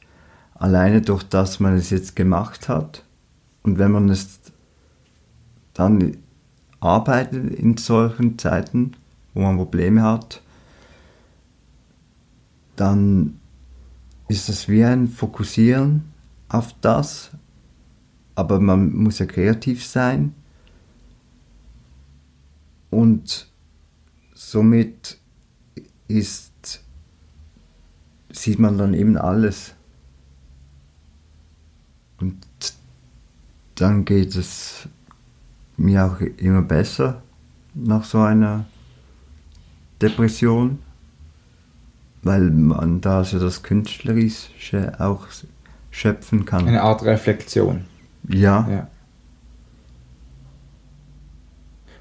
alleine 0.56 1.02
durch 1.02 1.24
das 1.24 1.60
man 1.60 1.76
es 1.76 1.90
jetzt 1.90 2.16
gemacht 2.16 2.70
hat. 2.70 3.04
Und 3.64 3.80
wenn 3.80 3.92
man 3.92 4.08
es 4.08 4.40
dann 5.74 6.23
arbeitet 6.84 7.54
in 7.56 7.78
solchen 7.78 8.38
Zeiten, 8.38 8.94
wo 9.34 9.42
man 9.42 9.58
Probleme 9.58 10.04
hat, 10.04 10.42
dann 12.76 13.40
ist 14.28 14.50
das 14.50 14.68
wie 14.68 14.84
ein 14.84 15.08
Fokussieren 15.08 16.12
auf 16.50 16.74
das, 16.82 17.32
aber 18.36 18.60
man 18.60 18.94
muss 18.94 19.20
ja 19.20 19.26
kreativ 19.26 19.86
sein 19.86 20.34
und 22.90 23.48
somit 24.34 25.18
ist, 26.08 26.84
sieht 28.30 28.60
man 28.60 28.78
dann 28.78 28.94
eben 28.94 29.18
alles. 29.18 29.74
Und 32.20 32.46
dann 33.76 34.06
geht 34.06 34.36
es 34.36 34.88
mir 35.78 36.06
auch 36.06 36.20
immer 36.20 36.62
besser 36.62 37.22
nach 37.74 38.04
so 38.04 38.20
einer 38.20 38.66
Depression, 40.02 40.80
weil 42.22 42.50
man 42.52 43.02
da 43.02 43.24
so 43.24 43.40
das 43.40 43.64
Künstlerische 43.64 45.00
auch 45.00 45.28
schöpfen 45.92 46.46
kann. 46.46 46.68
Eine 46.68 46.82
Art 46.82 47.04
Reflexion. 47.04 47.86
Ja. 48.28 48.68
ja. 48.70 48.88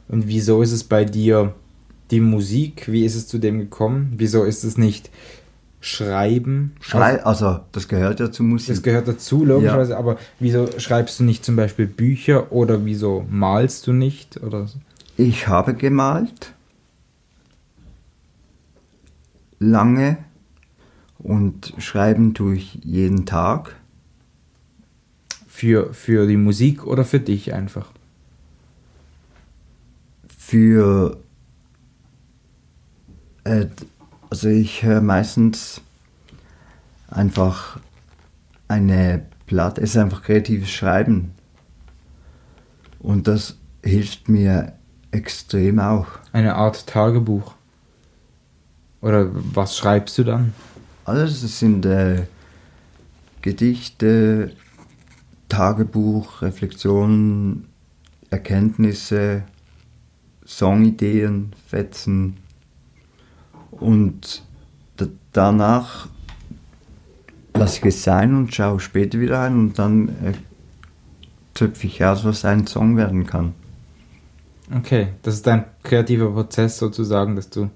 Und 0.09 0.29
wieso 0.29 0.63
ist 0.63 0.73
es 0.73 0.85
bei 0.85 1.05
dir 1.05 1.55
die 2.11 2.21
Musik? 2.21 2.91
Wie 2.91 3.05
ist 3.05 3.15
es 3.15 3.27
zu 3.27 3.39
dem 3.39 3.59
gekommen? 3.59 4.13
Wieso 4.17 4.45
ist 4.45 4.65
es 4.65 4.77
nicht 4.77 5.11
Schreiben? 5.85 6.77
Schrei 6.81 7.25
also, 7.25 7.59
das 7.73 7.88
gehört 7.88 8.21
ja 8.21 8.31
zur 8.31 8.47
Musik. 8.47 8.68
Das 8.68 8.85
gehört 8.85 9.09
dazu, 9.09 9.45
logischerweise, 9.45 9.92
ja. 9.92 9.99
aber 9.99 10.16
wieso 10.38 10.68
schreibst 10.79 11.18
du 11.18 11.25
nicht 11.25 11.45
zum 11.45 11.57
Beispiel 11.57 11.88
Bücher 11.88 12.53
oder 12.53 12.85
wieso 12.85 13.27
malst 13.29 13.88
du 13.88 13.92
nicht? 13.92 14.40
Oder 14.45 14.68
so? 14.68 14.79
Ich 15.16 15.49
habe 15.49 15.75
gemalt. 15.75 16.55
Lange. 19.59 20.18
Und 21.18 21.75
schreiben 21.79 22.33
tue 22.33 22.55
ich 22.55 22.79
jeden 22.85 23.27
Tag. 23.27 23.75
Für, 25.49 25.92
für 25.92 26.29
die 26.29 26.37
Musik 26.37 26.87
oder 26.87 27.05
für 27.05 27.18
dich 27.18 27.55
einfach? 27.55 27.90
Für. 30.38 31.16
Äh, 33.42 33.66
also 34.33 34.49
ich 34.49 34.83
höre 34.83 35.03
meistens 35.03 35.83
einfach 37.07 37.79
eine 38.66 39.27
Platte. 39.45 39.83
Es 39.83 39.90
ist 39.90 39.99
einfach 39.99 40.23
kreatives 40.23 40.71
Schreiben. 40.71 41.33
Und 42.99 43.29
das 43.29 43.59
hilft 43.85 44.31
mir 44.31 44.73
extrem 45.11 45.79
auch. 45.81 46.07
Eine 46.33 46.55
Art 46.55 46.87
Tagebuch. 46.87 47.53
Oder 49.03 49.29
was 49.33 49.77
schreibst 49.77 50.16
du 50.16 50.25
dann? 50.25 50.55
Alles, 51.05 51.42
es 51.42 51.59
sind 51.59 51.85
äh, 51.85 52.23
Gedichte, 53.42 54.53
Tagebuch, 55.51 56.40
Reflexionen, 56.40 57.68
Erkenntnisse, 58.31 59.42
Songideen, 60.47 61.53
Fetzen. 61.66 62.38
Und 63.73 64.43
danach 65.33 66.09
lasse 67.55 67.79
ich 67.79 67.85
es 67.87 68.05
sein 68.05 68.35
und 68.35 68.55
schaue 68.55 68.81
später 68.81 69.21
wieder 69.21 69.41
ein 69.41 69.59
und 69.59 69.79
dann 69.79 70.09
äh, 70.09 70.33
zöpfe 71.55 71.87
ich 71.87 72.05
aus, 72.05 72.25
was 72.25 72.45
ein 72.45 72.67
Song 72.67 72.97
werden 72.97 73.27
kann. 73.27 73.55
Okay, 74.75 75.09
das 75.23 75.35
ist 75.35 75.47
dein 75.47 75.65
kreativer 75.83 76.31
Prozess 76.31 76.79
sozusagen, 76.79 77.37
dass 77.37 77.51
du 77.51 77.71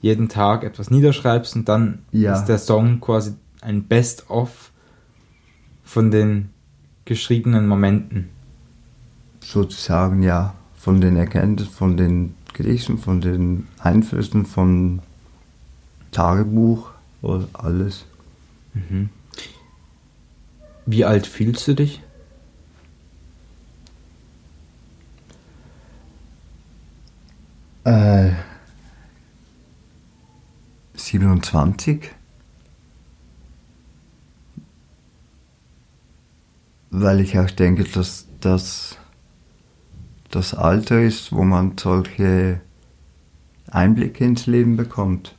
jeden 0.00 0.28
Tag 0.28 0.62
etwas 0.62 0.90
niederschreibst 0.90 1.56
und 1.56 1.68
dann 1.68 2.00
ja. 2.12 2.34
ist 2.34 2.44
der 2.44 2.58
Song 2.58 3.00
quasi 3.00 3.34
ein 3.60 3.84
Best-of 3.84 4.70
von 5.82 6.10
den 6.10 6.50
geschriebenen 7.04 7.66
Momenten. 7.66 8.28
Sozusagen, 9.40 10.22
ja. 10.22 10.54
Von 10.76 11.00
den 11.00 11.16
Erkenntnissen, 11.16 11.72
von 11.72 11.96
den 11.96 12.34
Gedichten, 12.52 12.98
von 12.98 13.20
den 13.20 13.66
Einflüssen, 13.78 14.46
von 14.46 15.00
Tagebuch 16.10 16.90
oder 17.22 17.48
alles. 17.52 18.04
Mhm. 18.74 19.10
Wie 20.86 21.04
alt 21.04 21.26
fühlst 21.26 21.66
du 21.68 21.74
dich? 21.74 22.02
Äh, 27.84 28.32
27. 30.94 32.10
Weil 36.90 37.20
ich 37.20 37.38
auch 37.38 37.50
denke, 37.50 37.84
dass 37.84 38.26
das 38.40 38.96
das 40.30 40.54
Alter 40.54 41.00
ist, 41.00 41.32
wo 41.32 41.42
man 41.42 41.78
solche 41.78 42.60
Einblicke 43.70 44.24
ins 44.24 44.46
Leben 44.46 44.76
bekommt. 44.76 45.34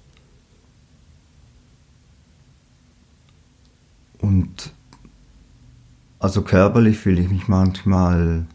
Und 4.19 4.73
also 6.29 6.43
körperlich 6.43 6.99
fühle 6.99 7.21
ich 7.21 7.29
mich 7.31 7.47
manchmal 7.47 8.45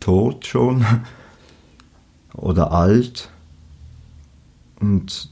tot 0.00 0.48
schon 0.48 0.84
oder 2.34 2.72
alt 2.72 3.30
und 4.80 5.30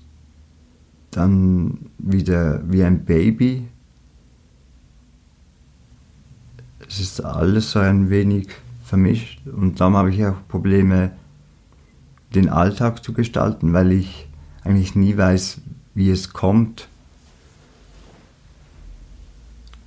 dann 1.11 1.90
wieder 1.98 2.62
wie 2.70 2.85
ein 2.85 3.04
Baby. 3.04 3.66
Es 6.87 7.00
ist 7.00 7.20
alles 7.20 7.72
so 7.72 7.81
ein 7.81 8.11
wenig 8.11 8.46
vermischt 8.85 9.44
und 9.44 9.81
darum 9.81 9.96
habe 9.96 10.14
ich 10.14 10.24
auch 10.24 10.37
Probleme, 10.46 11.11
den 12.33 12.48
Alltag 12.48 13.02
zu 13.02 13.12
gestalten, 13.12 13.72
weil 13.72 13.90
ich 13.90 14.28
eigentlich 14.62 14.94
nie 14.94 15.16
weiß, 15.16 15.62
wie 15.96 16.11
es 16.11 16.33
kommt. 16.33 16.87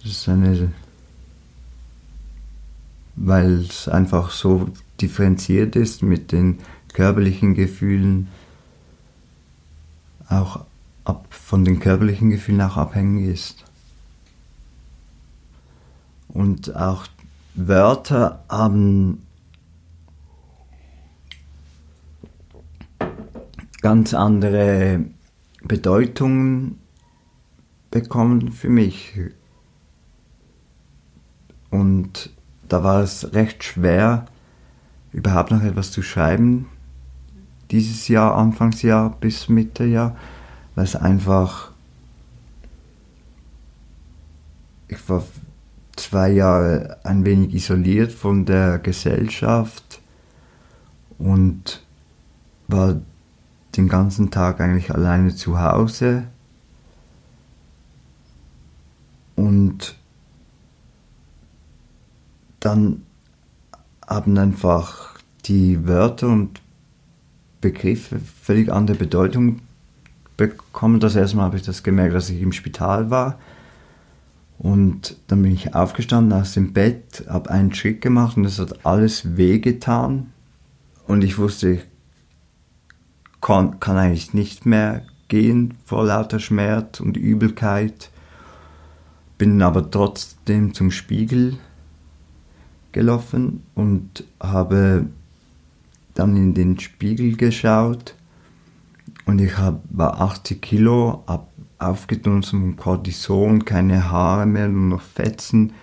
Das 0.03 0.11
ist 0.11 0.27
eine, 0.27 0.73
weil 3.23 3.59
es 3.61 3.87
einfach 3.87 4.31
so 4.31 4.69
differenziert 4.99 5.75
ist 5.75 6.01
mit 6.01 6.31
den 6.31 6.59
körperlichen 6.93 7.53
Gefühlen, 7.53 8.27
auch 10.27 10.65
ab, 11.03 11.27
von 11.29 11.63
den 11.63 11.79
körperlichen 11.79 12.31
Gefühlen 12.31 12.61
auch 12.61 12.77
abhängig 12.77 13.27
ist. 13.27 13.65
Und 16.29 16.75
auch 16.75 17.05
Wörter 17.53 18.43
haben 18.49 19.25
ganz 23.81 24.13
andere 24.13 25.03
Bedeutungen 25.63 26.79
bekommen 27.91 28.51
für 28.51 28.69
mich. 28.69 29.13
Und 31.69 32.31
da 32.71 32.83
war 32.85 33.01
es 33.01 33.33
recht 33.33 33.65
schwer, 33.65 34.25
überhaupt 35.11 35.51
noch 35.51 35.61
etwas 35.61 35.91
zu 35.91 36.01
schreiben, 36.01 36.69
dieses 37.69 38.07
Jahr, 38.07 38.35
Anfangsjahr 38.35 39.17
bis 39.19 39.49
Mitte 39.49 39.83
Jahr, 39.83 40.15
weil 40.75 40.85
es 40.85 40.95
einfach, 40.95 41.71
ich 44.87 45.09
war 45.09 45.23
zwei 45.97 46.31
Jahre 46.31 46.97
ein 47.03 47.25
wenig 47.25 47.53
isoliert 47.53 48.13
von 48.13 48.45
der 48.45 48.79
Gesellschaft 48.79 49.99
und 51.17 51.83
war 52.69 53.01
den 53.75 53.89
ganzen 53.89 54.31
Tag 54.31 54.61
eigentlich 54.61 54.91
alleine 54.91 55.35
zu 55.35 55.59
Hause. 55.59 56.23
Und 59.35 59.97
dann 62.61 63.03
haben 64.07 64.37
einfach 64.37 65.19
die 65.45 65.85
Wörter 65.87 66.27
und 66.27 66.61
Begriffe 67.59 68.19
völlig 68.19 68.71
andere 68.71 68.97
Bedeutung 68.97 69.59
bekommen. 70.37 70.99
Das 70.99 71.15
erste 71.15 71.37
Mal 71.37 71.43
habe 71.43 71.57
ich 71.57 71.63
das 71.63 71.83
gemerkt, 71.83 72.15
dass 72.15 72.29
ich 72.29 72.41
im 72.41 72.51
Spital 72.51 73.09
war. 73.09 73.37
Und 74.57 75.17
dann 75.27 75.41
bin 75.41 75.53
ich 75.53 75.73
aufgestanden 75.73 76.39
aus 76.39 76.53
dem 76.53 76.71
Bett, 76.71 77.25
habe 77.27 77.49
einen 77.49 77.73
Schritt 77.73 78.01
gemacht 78.01 78.37
und 78.37 78.45
es 78.45 78.59
hat 78.59 78.85
alles 78.85 79.35
wehgetan. 79.37 80.31
Und 81.07 81.23
ich 81.23 81.39
wusste, 81.39 81.71
ich 81.71 81.81
kann, 83.41 83.79
kann 83.79 83.97
eigentlich 83.97 84.35
nicht 84.35 84.67
mehr 84.67 85.03
gehen 85.29 85.75
vor 85.85 86.05
lauter 86.05 86.39
Schmerz 86.39 86.99
und 86.99 87.17
Übelkeit. 87.17 88.11
Bin 89.39 89.61
aber 89.63 89.89
trotzdem 89.89 90.75
zum 90.75 90.91
Spiegel 90.91 91.57
gelaufen 92.91 93.63
und 93.75 94.25
habe 94.39 95.05
dann 96.13 96.35
in 96.35 96.53
den 96.53 96.79
Spiegel 96.79 97.35
geschaut 97.35 98.15
Und 99.25 99.39
ich 99.39 99.57
hab, 99.57 99.83
war 99.89 100.19
80 100.19 100.61
Kilo, 100.61 101.23
ab, 101.25 101.51
aufgedunsen 101.77 102.61
von 102.61 102.75
Cortison, 102.75 103.65
keine 103.65 104.11
Haare 104.11 104.45
mehr, 104.45 104.67
nur 104.67 104.97
noch 104.97 105.01
Fetzen. 105.01 105.73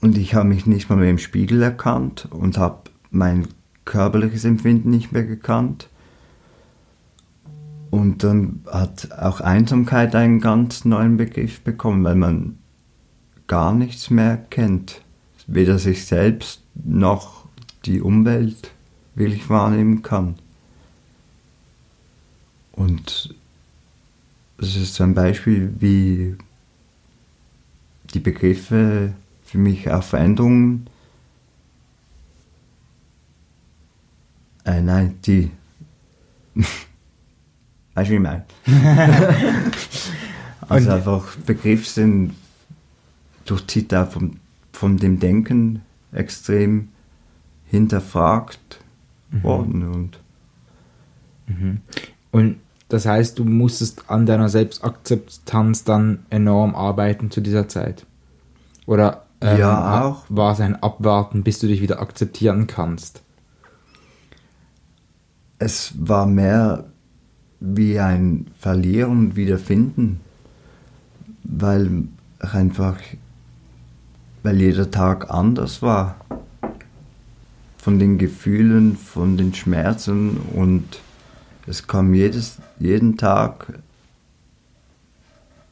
Und 0.00 0.16
ich 0.16 0.34
habe 0.34 0.48
mich 0.48 0.66
nicht 0.66 0.88
mal 0.88 0.96
mehr 0.96 1.10
im 1.10 1.18
Spiegel 1.18 1.62
erkannt 1.62 2.28
und 2.30 2.56
habe 2.56 2.90
mein 3.10 3.48
körperliches 3.84 4.44
Empfinden 4.44 4.90
nicht 4.90 5.12
mehr 5.12 5.24
gekannt. 5.24 5.88
Und 7.90 8.22
dann 8.22 8.60
hat 8.70 9.12
auch 9.18 9.40
Einsamkeit 9.40 10.14
einen 10.14 10.40
ganz 10.40 10.84
neuen 10.84 11.16
Begriff 11.16 11.60
bekommen, 11.62 12.04
weil 12.04 12.14
man 12.14 12.58
gar 13.46 13.72
nichts 13.72 14.10
mehr 14.10 14.36
kennt. 14.36 15.00
Weder 15.48 15.78
sich 15.78 16.06
selbst 16.06 16.62
noch 16.74 17.46
die 17.84 18.00
Umwelt 18.00 18.70
wirklich 19.14 19.48
wahrnehmen 19.48 20.02
kann. 20.02 20.36
Und 22.72 23.34
das 24.58 24.76
ist 24.76 25.00
ein 25.00 25.14
Beispiel, 25.14 25.74
wie 25.80 26.36
die 28.14 28.20
Begriffe 28.20 29.12
für 29.42 29.58
mich 29.58 29.90
auch 29.90 30.02
Veränderungen, 30.02 30.86
äh, 34.64 34.80
nein, 34.80 35.18
die, 35.24 35.50
weißt 37.94 38.10
du, 38.10 38.12
wie 38.12 38.14
ich 38.14 38.20
meine? 38.20 38.44
also 40.68 40.90
einfach 40.90 41.36
Begriff 41.36 41.88
sind 41.88 42.34
durchzieht 43.44 43.94
auch 43.94 44.10
von, 44.10 44.38
von 44.78 44.96
dem 44.96 45.18
Denken 45.18 45.82
extrem 46.12 46.90
hinterfragt 47.66 48.80
mhm. 49.30 49.42
worden. 49.42 49.82
Und, 49.88 50.20
mhm. 51.48 51.80
und 52.30 52.56
das 52.88 53.04
heißt, 53.04 53.40
du 53.40 53.44
musstest 53.44 54.08
an 54.08 54.24
deiner 54.24 54.48
Selbstakzeptanz 54.48 55.82
dann 55.82 56.20
enorm 56.30 56.76
arbeiten 56.76 57.32
zu 57.32 57.40
dieser 57.40 57.66
Zeit? 57.66 58.06
Oder 58.86 59.24
ähm, 59.40 59.58
ja, 59.58 60.04
auch. 60.04 60.24
war 60.28 60.52
es 60.52 60.60
ein 60.60 60.80
Abwarten, 60.80 61.42
bis 61.42 61.58
du 61.58 61.66
dich 61.66 61.82
wieder 61.82 62.00
akzeptieren 62.00 62.68
kannst? 62.68 63.22
Es 65.58 65.92
war 65.98 66.26
mehr 66.26 66.84
wie 67.58 67.98
ein 67.98 68.46
Verlieren 68.56 69.18
und 69.18 69.36
Wiederfinden, 69.36 70.20
weil 71.42 72.04
einfach, 72.38 72.96
weil 74.48 74.62
jeder 74.62 74.90
Tag 74.90 75.28
anders 75.28 75.82
war. 75.82 76.16
Von 77.76 77.98
den 77.98 78.16
Gefühlen, 78.16 78.96
von 78.96 79.36
den 79.36 79.52
Schmerzen 79.52 80.38
und 80.54 81.02
es 81.66 81.86
kam 81.86 82.14
jedes, 82.14 82.56
jeden 82.78 83.18
Tag, 83.18 83.78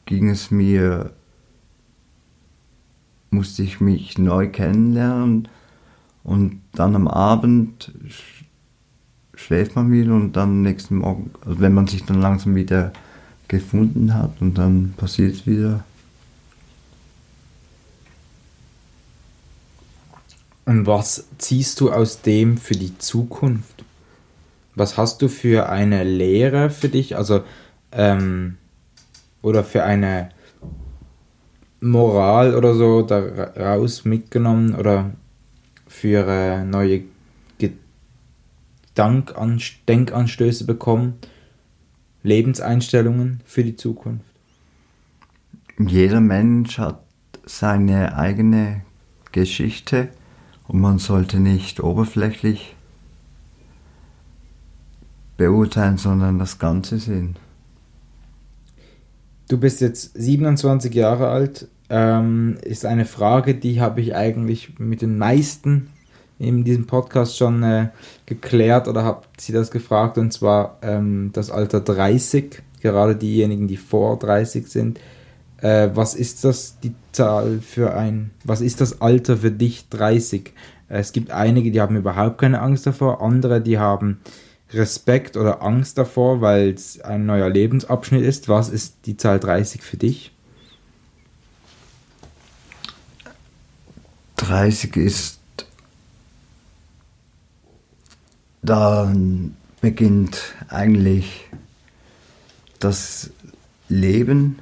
ging 0.05 0.29
es 0.29 0.51
mir 0.51 1.09
musste 3.31 3.63
ich 3.63 3.81
mich 3.81 4.19
neu 4.19 4.47
kennenlernen 4.47 5.47
und 6.23 6.61
dann 6.73 6.95
am 6.95 7.07
Abend 7.07 7.91
schläft 9.33 9.75
man 9.75 9.91
wieder 9.91 10.13
und 10.13 10.33
dann 10.33 10.61
nächsten 10.61 10.97
Morgen, 10.97 11.31
also 11.43 11.59
wenn 11.59 11.73
man 11.73 11.87
sich 11.87 12.05
dann 12.05 12.21
langsam 12.21 12.53
wieder 12.53 12.93
gefunden 13.47 14.13
hat 14.13 14.39
und 14.39 14.59
dann 14.59 14.93
passiert 14.97 15.33
es 15.33 15.47
wieder. 15.47 15.83
Und 20.67 20.85
was 20.85 21.29
ziehst 21.37 21.79
du 21.79 21.93
aus 21.93 22.21
dem 22.23 22.57
für 22.57 22.73
die 22.73 22.97
Zukunft? 22.97 23.85
Was 24.75 24.97
hast 24.97 25.21
du 25.21 25.29
für 25.29 25.69
eine 25.69 26.03
Lehre 26.03 26.69
für 26.69 26.89
dich? 26.89 27.15
Also, 27.15 27.45
ähm, 27.93 28.57
oder 29.41 29.63
für 29.63 29.85
eine 29.85 30.27
Moral 31.79 32.53
oder 32.53 32.75
so 32.75 33.01
daraus 33.01 34.03
mitgenommen 34.03 34.75
oder 34.75 35.11
für 35.87 36.27
äh, 36.27 36.65
neue 36.65 37.03
Gedankan 38.93 39.61
Denkanstöße 39.87 40.65
bekommen, 40.65 41.13
Lebenseinstellungen 42.23 43.39
für 43.45 43.63
die 43.63 43.77
Zukunft? 43.77 44.25
Jeder 45.79 46.19
Mensch 46.19 46.77
hat 46.77 46.99
seine 47.45 48.17
eigene 48.17 48.81
Geschichte 49.31 50.09
und 50.67 50.79
man 50.79 50.99
sollte 50.99 51.39
nicht 51.39 51.79
oberflächlich 51.81 52.75
beurteilen, 55.37 55.97
sondern 55.97 56.39
das 56.39 56.59
Ganze 56.59 56.97
sehen. 56.97 57.35
Du 59.47 59.57
bist 59.57 59.79
jetzt 59.79 60.11
27 60.15 60.93
Jahre 60.93 61.29
alt. 61.29 61.67
Ähm, 61.89 62.57
ist 62.63 62.85
eine 62.85 63.05
Frage, 63.05 63.55
die 63.55 63.79
habe 63.79 64.01
ich 64.01 64.13
eigentlich 64.13 64.77
mit 64.77 65.01
den 65.01 65.17
meisten 65.17 65.89
in 66.37 66.65
diesem 66.65 66.85
Podcast 66.85 67.37
schon 67.37 67.63
äh, 67.63 67.89
geklärt 68.25 68.87
oder 68.87 69.05
habt 69.05 69.39
sie 69.39 69.53
das 69.53 69.71
gefragt 69.71 70.17
und 70.17 70.33
zwar 70.33 70.77
ähm, 70.81 71.31
das 71.33 71.49
Alter 71.49 71.79
30, 71.79 72.61
gerade 72.81 73.15
diejenigen, 73.15 73.67
die 73.67 73.77
vor 73.77 74.19
30 74.19 74.67
sind. 74.67 74.99
Äh, 75.61 75.89
was 75.93 76.13
ist 76.13 76.43
das 76.43 76.79
die 76.81 76.93
Zahl 77.17 77.61
für 77.61 77.95
ein, 77.95 78.29
was 78.43 78.61
ist 78.61 78.79
das 78.79 79.01
Alter 79.01 79.37
für 79.37 79.49
dich 79.49 79.89
30? 79.89 80.53
Äh, 80.87 80.99
es 80.99 81.11
gibt 81.11 81.31
einige, 81.31 81.71
die 81.71 81.81
haben 81.81 81.95
überhaupt 81.95 82.37
keine 82.37 82.61
Angst 82.61 82.85
davor, 82.85 83.21
andere, 83.21 83.59
die 83.59 83.79
haben 83.79 84.19
Respekt 84.71 85.35
oder 85.35 85.63
Angst 85.63 85.97
davor, 85.97 86.41
weil 86.41 86.69
es 86.69 87.01
ein 87.01 87.25
neuer 87.25 87.49
Lebensabschnitt 87.49 88.21
ist? 88.21 88.49
Was 88.49 88.69
ist 88.69 88.97
die 89.05 89.17
Zahl 89.17 89.39
30 89.39 89.81
für 89.81 89.97
dich? 89.97 90.31
30 94.35 94.95
ist, 94.97 95.39
da 98.61 99.11
beginnt 99.81 100.53
eigentlich 100.69 101.47
das 102.79 103.31
Leben 103.89 104.59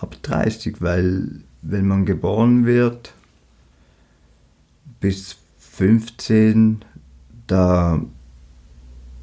ab 0.00 0.16
30, 0.22 0.80
weil 0.80 1.42
wenn 1.62 1.86
man 1.86 2.06
geboren 2.06 2.66
wird, 2.66 3.14
bis 5.00 5.36
15 5.58 6.84
da 7.46 8.00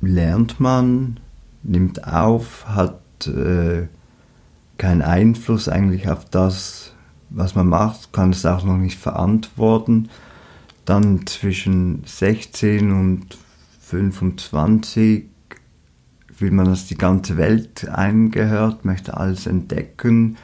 lernt 0.01 0.59
man, 0.59 1.19
nimmt 1.63 2.07
auf, 2.07 2.67
hat 2.67 3.27
äh, 3.27 3.87
keinen 4.77 5.01
Einfluss 5.01 5.69
eigentlich 5.69 6.09
auf 6.09 6.25
das, 6.25 6.93
was 7.29 7.55
man 7.55 7.67
macht, 7.67 8.13
kann 8.13 8.31
es 8.31 8.45
auch 8.45 8.63
noch 8.63 8.77
nicht 8.77 8.97
verantworten. 8.97 10.09
Dann 10.85 11.25
zwischen 11.27 12.03
16 12.05 12.91
und 12.91 13.37
25 13.81 15.25
will 16.37 16.51
man, 16.51 16.65
dass 16.65 16.87
die 16.87 16.97
ganze 16.97 17.37
Welt 17.37 17.87
eingehört, 17.87 18.85
möchte 18.85 19.17
alles 19.17 19.47
entdecken. 19.47 20.37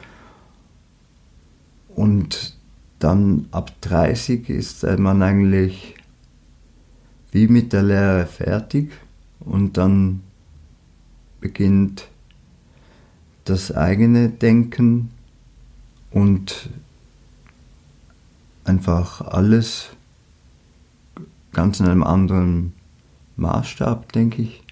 Und 1.94 2.56
dann 2.98 3.46
ab 3.50 3.72
30 3.80 4.48
ist 4.48 4.82
man 4.98 5.22
eigentlich 5.22 5.94
wie 7.32 7.48
mit 7.48 7.72
der 7.72 7.82
Lehre 7.82 8.26
fertig 8.26 8.92
und 9.40 9.76
dann 9.76 10.20
beginnt 11.40 12.08
das 13.44 13.72
eigene 13.72 14.28
Denken 14.28 15.10
und 16.10 16.68
einfach 18.64 19.22
alles 19.22 19.88
ganz 21.52 21.80
in 21.80 21.86
einem 21.86 22.04
anderen 22.04 22.72
Maßstab, 23.36 24.12
denke 24.12 24.42
ich. 24.42 24.62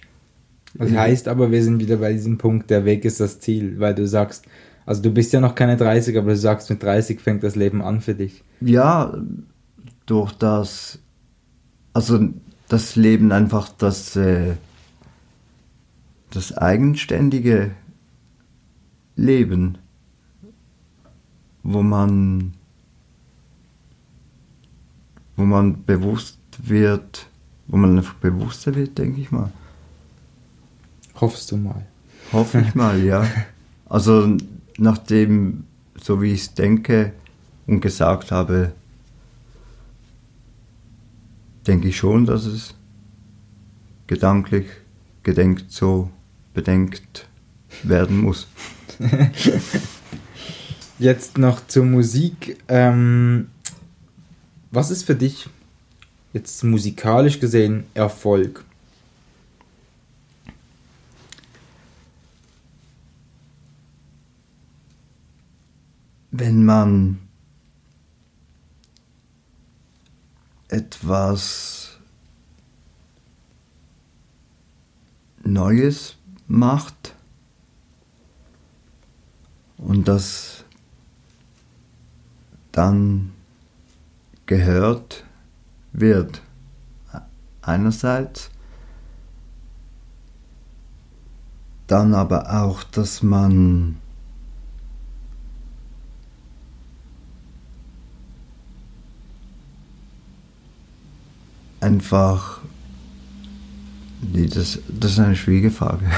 Das 0.74 0.92
heißt 0.92 1.26
aber, 1.26 1.50
wir 1.50 1.64
sind 1.64 1.80
wieder 1.80 1.96
bei 1.96 2.12
diesem 2.12 2.38
Punkt, 2.38 2.70
der 2.70 2.84
Weg 2.84 3.04
ist 3.04 3.18
das 3.18 3.40
Ziel, 3.40 3.80
weil 3.80 3.94
du 3.94 4.06
sagst, 4.06 4.44
also 4.90 5.02
du 5.02 5.12
bist 5.12 5.32
ja 5.32 5.38
noch 5.38 5.54
keine 5.54 5.76
30, 5.76 6.18
aber 6.18 6.30
du 6.30 6.36
sagst, 6.36 6.68
mit 6.68 6.82
30 6.82 7.20
fängt 7.20 7.44
das 7.44 7.54
Leben 7.54 7.80
an 7.80 8.00
für 8.00 8.16
dich. 8.16 8.42
Ja, 8.60 9.16
durch 10.04 10.32
das, 10.32 10.98
also 11.92 12.18
das 12.66 12.96
Leben 12.96 13.30
einfach 13.30 13.68
das, 13.68 14.16
äh, 14.16 14.56
das 16.32 16.58
eigenständige 16.58 17.70
Leben, 19.14 19.78
wo 21.62 21.84
man, 21.84 22.54
wo 25.36 25.44
man 25.44 25.84
bewusst 25.84 26.40
wird, 26.58 27.28
wo 27.68 27.76
man 27.76 27.96
einfach 27.96 28.14
bewusster 28.14 28.74
wird, 28.74 28.98
denke 28.98 29.20
ich 29.20 29.30
mal. 29.30 29.52
Hoffst 31.20 31.52
du 31.52 31.58
mal? 31.58 31.86
Hoffe 32.32 32.60
ich 32.60 32.74
mal, 32.74 33.00
ja. 33.00 33.24
Also 33.88 34.36
nachdem, 34.80 35.64
so 35.96 36.22
wie 36.22 36.32
ich 36.32 36.40
es 36.40 36.54
denke 36.54 37.12
und 37.66 37.80
gesagt 37.80 38.32
habe, 38.32 38.72
denke 41.66 41.88
ich 41.88 41.96
schon, 41.96 42.26
dass 42.26 42.46
es 42.46 42.74
gedanklich 44.06 44.66
gedenkt 45.22 45.70
so 45.70 46.10
bedenkt 46.54 47.28
werden 47.82 48.20
muss. 48.20 48.48
Jetzt 50.98 51.38
noch 51.38 51.66
zur 51.66 51.84
Musik. 51.84 52.58
Ähm, 52.68 53.48
was 54.70 54.90
ist 54.90 55.04
für 55.04 55.14
dich 55.14 55.48
jetzt 56.32 56.62
musikalisch 56.62 57.40
gesehen 57.40 57.84
Erfolg? 57.94 58.64
Wenn 66.30 66.64
man 66.64 67.18
etwas 70.68 71.98
Neues 75.42 76.16
macht 76.46 77.14
und 79.78 80.06
das 80.06 80.64
dann 82.72 83.32
gehört 84.46 85.24
wird. 85.92 86.42
Einerseits, 87.62 88.50
dann 91.86 92.14
aber 92.14 92.62
auch, 92.62 92.82
dass 92.84 93.22
man 93.22 93.99
einfach, 101.80 102.60
nee, 104.20 104.46
das, 104.46 104.78
das 104.88 105.12
ist 105.12 105.18
eine 105.18 105.36
schwierige 105.36 105.70
Frage. 105.70 106.10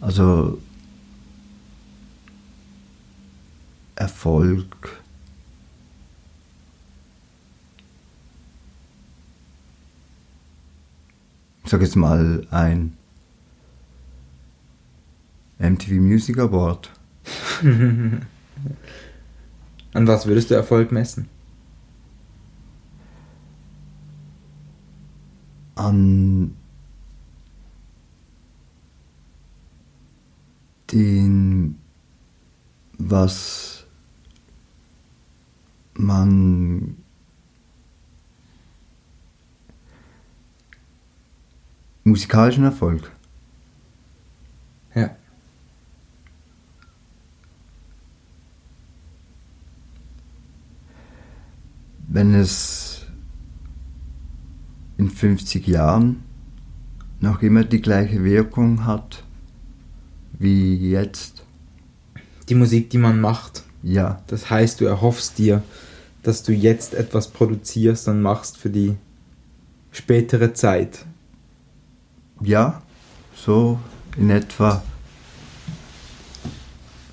Also 0.00 0.58
Erfolg. 3.96 5.02
Ich 11.64 11.70
sag 11.70 11.80
jetzt 11.82 11.96
mal 11.96 12.46
ein 12.50 12.96
MTV 15.58 15.94
Music 15.94 16.38
Award. 16.38 16.90
An 19.92 20.06
was 20.06 20.26
würdest 20.26 20.50
du 20.50 20.54
Erfolg 20.54 20.92
messen? 20.92 21.28
An 25.78 26.56
den, 30.92 31.78
was 32.98 33.86
man 35.94 36.96
musikalischen 42.02 42.64
Erfolg. 42.64 43.12
Ja. 44.94 45.14
Wenn 52.08 52.34
es 52.34 52.97
in 54.98 55.08
50 55.08 55.66
Jahren 55.66 56.22
noch 57.20 57.42
immer 57.42 57.64
die 57.64 57.80
gleiche 57.80 58.22
Wirkung 58.24 58.84
hat 58.84 59.22
wie 60.38 60.90
jetzt. 60.90 61.42
Die 62.48 62.54
Musik, 62.54 62.90
die 62.90 62.98
man 62.98 63.20
macht. 63.20 63.64
Ja. 63.82 64.22
Das 64.26 64.50
heißt, 64.50 64.80
du 64.80 64.84
erhoffst 64.84 65.38
dir, 65.38 65.62
dass 66.22 66.42
du 66.42 66.52
jetzt 66.52 66.94
etwas 66.94 67.28
produzierst 67.28 68.08
und 68.08 68.22
machst 68.22 68.56
für 68.56 68.70
die 68.70 68.96
spätere 69.90 70.54
Zeit. 70.54 71.04
Ja, 72.40 72.82
so 73.34 73.78
in 74.16 74.30
etwa. 74.30 74.82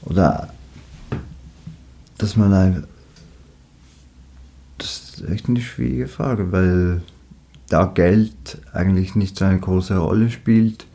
Oder 0.04 0.54
dass 2.18 2.36
man 2.36 2.54
ein. 2.54 2.88
Das 4.78 5.18
ist 5.18 5.30
echt 5.30 5.48
eine 5.48 5.62
schwierige 5.62 6.08
Frage, 6.08 6.52
weil 6.52 7.02
da 7.70 7.86
Geld 7.86 8.60
eigentlich 8.74 9.16
nicht 9.16 9.38
so 9.38 9.46
eine 9.46 9.60
große 9.60 9.98
Rolle 9.98 10.30
spielt. 10.30 10.86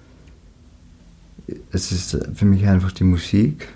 Es 1.72 1.90
ist 1.90 2.18
für 2.34 2.44
mich 2.44 2.66
einfach 2.66 2.92
die 2.92 3.04
Musik, 3.04 3.68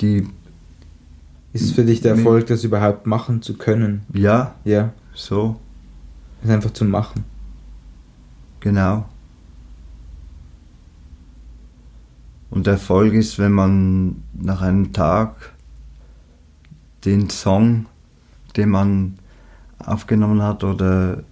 die. 0.00 0.26
Ist 1.52 1.62
es 1.64 1.72
für 1.72 1.84
dich 1.84 2.00
der 2.00 2.12
Erfolg, 2.16 2.46
das 2.46 2.64
überhaupt 2.64 3.06
machen 3.06 3.42
zu 3.42 3.54
können? 3.58 4.02
Ja, 4.14 4.54
Ja, 4.64 4.92
so, 5.14 5.60
es 6.42 6.48
einfach 6.50 6.72
zu 6.72 6.84
machen. 6.84 7.24
genau. 8.60 9.06
Und 12.48 12.66
Erfolg 12.66 13.14
ist, 13.14 13.38
wenn 13.38 13.52
man 13.52 14.22
nach 14.34 14.60
einem 14.60 14.92
Tag 14.92 15.52
den 17.04 17.30
Song, 17.30 17.86
den 18.56 18.68
man 18.68 19.18
aufgenommen 19.78 20.42
hat 20.42 20.62
oder 20.62 21.22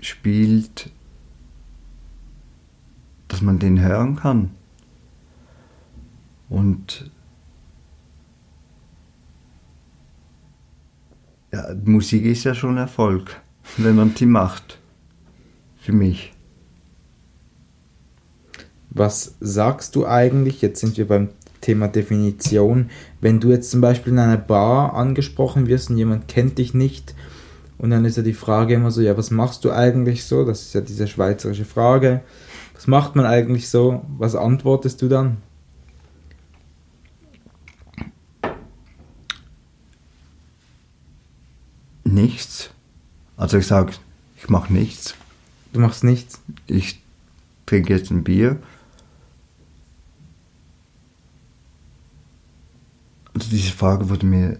spielt, 0.00 0.90
dass 3.28 3.42
man 3.42 3.58
den 3.58 3.80
hören 3.80 4.16
kann. 4.16 4.50
Und 6.48 7.10
ja, 11.52 11.74
Musik 11.84 12.24
ist 12.24 12.44
ja 12.44 12.54
schon 12.54 12.76
Erfolg, 12.76 13.40
wenn 13.76 13.96
man 13.96 14.14
die 14.14 14.26
macht. 14.26 14.78
Für 15.78 15.92
mich. 15.92 16.32
Was 18.90 19.36
sagst 19.40 19.94
du 19.94 20.06
eigentlich? 20.06 20.62
Jetzt 20.62 20.80
sind 20.80 20.96
wir 20.96 21.06
beim 21.06 21.28
Thema 21.60 21.86
Definition. 21.86 22.90
Wenn 23.20 23.40
du 23.40 23.50
jetzt 23.50 23.70
zum 23.70 23.80
Beispiel 23.80 24.12
in 24.14 24.18
einer 24.18 24.36
Bar 24.36 24.94
angesprochen 24.94 25.66
wirst 25.68 25.90
und 25.90 25.98
jemand 25.98 26.28
kennt 26.28 26.58
dich 26.58 26.74
nicht, 26.74 27.14
und 27.78 27.90
dann 27.90 28.04
ist 28.04 28.16
ja 28.16 28.22
die 28.22 28.32
Frage 28.32 28.74
immer 28.74 28.90
so, 28.90 29.00
ja, 29.00 29.16
was 29.16 29.30
machst 29.30 29.64
du 29.64 29.70
eigentlich 29.70 30.24
so? 30.24 30.44
Das 30.44 30.62
ist 30.62 30.74
ja 30.74 30.80
diese 30.80 31.06
schweizerische 31.06 31.64
Frage. 31.64 32.22
Was 32.74 32.86
macht 32.86 33.16
man 33.16 33.26
eigentlich 33.26 33.68
so? 33.68 34.04
Was 34.18 34.34
antwortest 34.34 35.02
du 35.02 35.08
dann? 35.08 35.38
Nichts. 42.04 42.70
Also 43.36 43.58
ich 43.58 43.66
sage, 43.66 43.92
ich 44.36 44.48
mache 44.48 44.72
nichts. 44.72 45.14
Du 45.72 45.80
machst 45.80 46.04
nichts. 46.04 46.40
Ich 46.66 47.02
trinke 47.66 47.92
jetzt 47.92 48.10
ein 48.10 48.24
Bier. 48.24 48.58
Also 53.34 53.50
diese 53.50 53.72
Frage 53.72 54.08
wurde 54.08 54.24
mir. 54.24 54.58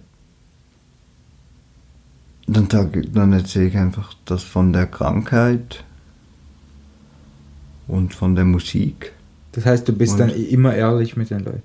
Dann, 2.46 2.68
dann 3.12 3.32
erzähle 3.32 3.66
ich 3.66 3.76
einfach 3.76 4.14
das 4.24 4.44
von 4.44 4.72
der 4.72 4.86
Krankheit 4.86 5.82
und 7.88 8.14
von 8.14 8.34
der 8.36 8.44
Musik. 8.44 9.12
Das 9.52 9.66
heißt, 9.66 9.88
du 9.88 9.92
bist 9.92 10.12
Und- 10.12 10.18
dann 10.20 10.30
immer 10.30 10.74
ehrlich 10.74 11.16
mit 11.16 11.30
den 11.30 11.40
Leuten. 11.44 11.62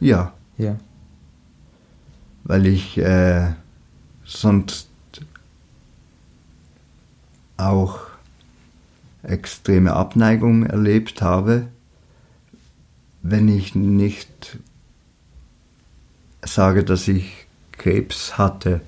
Ja, 0.00 0.32
Ja. 0.56 0.76
weil 2.44 2.66
ich 2.66 2.98
äh, 2.98 3.52
sonst 4.24 4.88
auch 7.56 8.00
extreme 9.22 9.92
Abneigung 9.94 10.64
erlebt 10.64 11.22
habe, 11.22 11.68
wenn 13.22 13.48
ich 13.48 13.74
nicht 13.74 14.58
sage, 16.42 16.84
dass 16.84 17.08
ich 17.08 17.46
Krebs 17.72 18.38
hatte, 18.38 18.80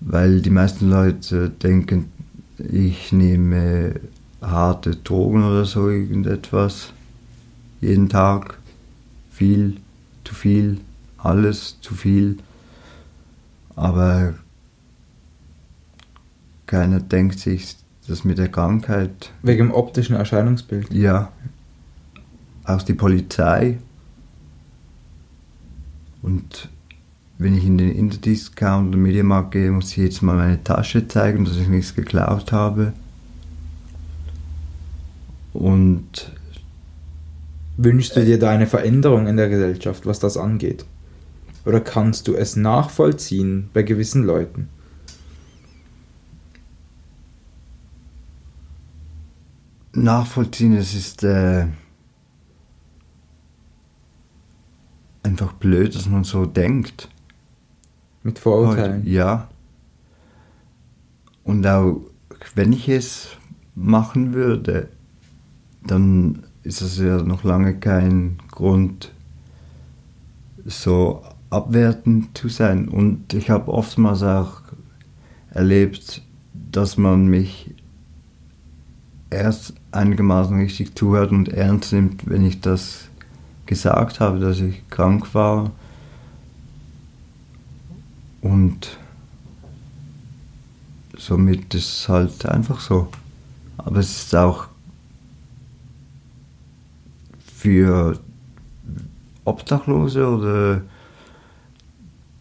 weil 0.00 0.40
die 0.40 0.50
meisten 0.50 0.90
Leute 0.90 1.50
denken, 1.50 2.10
ich 2.58 3.12
nehme 3.12 4.00
harte 4.40 4.96
Drogen 4.96 5.44
oder 5.44 5.64
so 5.64 5.88
irgendetwas 5.88 6.92
jeden 7.80 8.08
Tag, 8.08 8.58
viel, 9.30 9.76
zu 10.24 10.34
viel, 10.34 10.80
alles 11.18 11.80
zu 11.80 11.94
viel, 11.94 12.38
aber 13.74 14.34
keiner 16.66 17.00
denkt 17.00 17.38
sich, 17.38 17.76
das 18.08 18.24
mit 18.24 18.38
der 18.38 18.48
Krankheit 18.48 19.32
Wegen 19.42 19.68
dem 19.68 19.74
optischen 19.74 20.16
Erscheinungsbild. 20.16 20.92
ja, 20.92 21.32
auch 22.64 22.82
die 22.82 22.94
Polizei. 22.94 23.78
Und 26.22 26.68
wenn 27.38 27.56
ich 27.56 27.64
in 27.64 27.78
den 27.78 27.90
Interdiscount 27.90 28.88
oder 28.88 28.98
Mediamarkt 28.98 29.52
gehe, 29.52 29.70
muss 29.70 29.90
ich 29.92 29.98
jetzt 29.98 30.22
mal 30.22 30.36
meine 30.36 30.62
Tasche 30.62 31.06
zeigen, 31.06 31.44
dass 31.44 31.56
ich 31.56 31.68
nichts 31.68 31.94
geklaut 31.94 32.52
habe. 32.52 32.92
Und 35.52 36.32
Wünschst 37.78 38.16
du 38.16 38.24
dir 38.24 38.38
da 38.38 38.48
eine 38.48 38.66
Veränderung 38.66 39.26
in 39.26 39.36
der 39.36 39.50
Gesellschaft, 39.50 40.06
was 40.06 40.18
das 40.18 40.38
angeht? 40.38 40.86
Oder 41.66 41.80
kannst 41.80 42.26
du 42.26 42.34
es 42.34 42.56
nachvollziehen 42.56 43.68
bei 43.74 43.82
gewissen 43.82 44.24
Leuten? 44.24 44.68
nachvollziehen, 49.96 50.76
es 50.76 50.94
ist 50.94 51.24
äh, 51.24 51.66
einfach 55.22 55.52
blöd, 55.54 55.94
dass 55.94 56.06
man 56.06 56.22
so 56.22 56.46
denkt. 56.46 57.08
Mit 58.26 58.40
Vorurteilen? 58.40 59.06
Ja. 59.06 59.46
Und 61.44 61.64
auch 61.64 62.00
wenn 62.56 62.72
ich 62.72 62.88
es 62.88 63.28
machen 63.76 64.34
würde, 64.34 64.88
dann 65.86 66.42
ist 66.64 66.80
es 66.80 66.98
ja 66.98 67.22
noch 67.22 67.44
lange 67.44 67.78
kein 67.78 68.38
Grund, 68.50 69.12
so 70.64 71.22
abwertend 71.50 72.36
zu 72.36 72.48
sein. 72.48 72.88
Und 72.88 73.32
ich 73.32 73.48
habe 73.48 73.72
oftmals 73.72 74.24
auch 74.24 74.62
erlebt, 75.50 76.20
dass 76.72 76.96
man 76.96 77.28
mich 77.28 77.76
erst 79.30 79.74
einigermaßen 79.92 80.58
richtig 80.58 80.96
zuhört 80.96 81.30
und 81.30 81.48
ernst 81.48 81.92
nimmt, 81.92 82.28
wenn 82.28 82.44
ich 82.44 82.60
das 82.60 83.08
gesagt 83.66 84.18
habe, 84.18 84.40
dass 84.40 84.58
ich 84.58 84.82
krank 84.88 85.32
war. 85.32 85.70
Und 88.46 88.96
somit 91.16 91.74
ist 91.74 91.88
es 91.88 92.08
halt 92.08 92.46
einfach 92.46 92.78
so. 92.78 93.08
Aber 93.76 93.98
es 93.98 94.22
ist 94.22 94.36
auch 94.36 94.68
für 97.44 98.20
Obdachlose 99.44 100.28
oder 100.28 100.82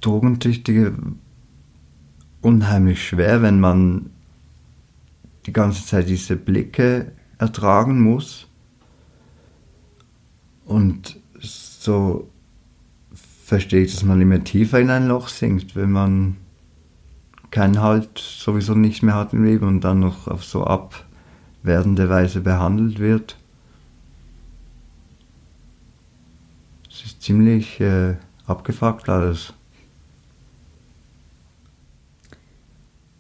Drogentüchtige 0.02 0.96
unheimlich 2.42 3.08
schwer, 3.08 3.42
wenn 3.42 3.60
man 3.60 4.12
die 5.48 5.54
ganze 5.54 5.84
Zeit 5.88 6.08
diese 6.08 6.36
Blicke 6.36 7.14
ertragen 7.40 8.00
muss. 8.00 8.46
Und 10.66 11.20
so 11.40 12.30
verstehe 13.46 13.84
ich, 13.84 13.94
dass 13.94 14.04
man 14.04 14.20
immer 14.20 14.44
tiefer 14.44 14.80
in 14.80 14.90
ein 14.90 15.08
Loch 15.08 15.28
sinkt, 15.28 15.76
wenn 15.76 15.92
man 15.92 16.38
keinen 17.52 17.80
Halt 17.80 18.18
sowieso 18.18 18.74
nicht 18.74 19.04
mehr 19.04 19.14
hat 19.14 19.34
im 19.34 19.46
Leben 19.46 19.68
und 19.68 19.82
dann 19.82 20.00
noch 20.00 20.28
auf 20.28 20.44
so 20.44 20.64
abwerdende 20.64 22.10
Weise 22.10 22.42
behandelt 22.42 22.98
wird. 22.98 23.38
Es 26.90 27.06
ist 27.06 27.22
ziemlich 27.22 27.80
äh, 27.80 28.16
abgefuckt 28.48 29.10
alles. 29.10 29.54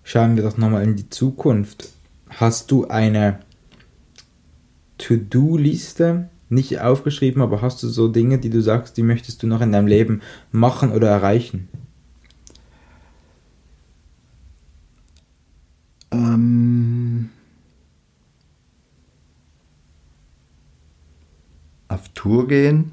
Schauen 0.03 0.35
wir 0.35 0.43
doch 0.43 0.57
nochmal 0.57 0.83
in 0.83 0.95
die 0.95 1.09
Zukunft. 1.09 1.89
Hast 2.31 2.71
du 2.71 2.87
eine 2.87 3.41
To-Do-Liste, 4.97 6.29
nicht 6.49 6.79
aufgeschrieben, 6.79 7.41
aber 7.41 7.61
hast 7.61 7.81
du 7.83 7.87
so 7.87 8.07
Dinge, 8.07 8.37
die 8.37 8.49
du 8.49 8.61
sagst, 8.61 8.97
die 8.97 9.03
möchtest 9.03 9.41
du 9.43 9.47
noch 9.47 9.61
in 9.61 9.71
deinem 9.71 9.87
Leben 9.87 10.21
machen 10.51 10.91
oder 10.91 11.09
erreichen? 11.09 11.67
Ähm, 16.11 17.29
auf 21.87 22.09
Tour 22.09 22.47
gehen, 22.47 22.91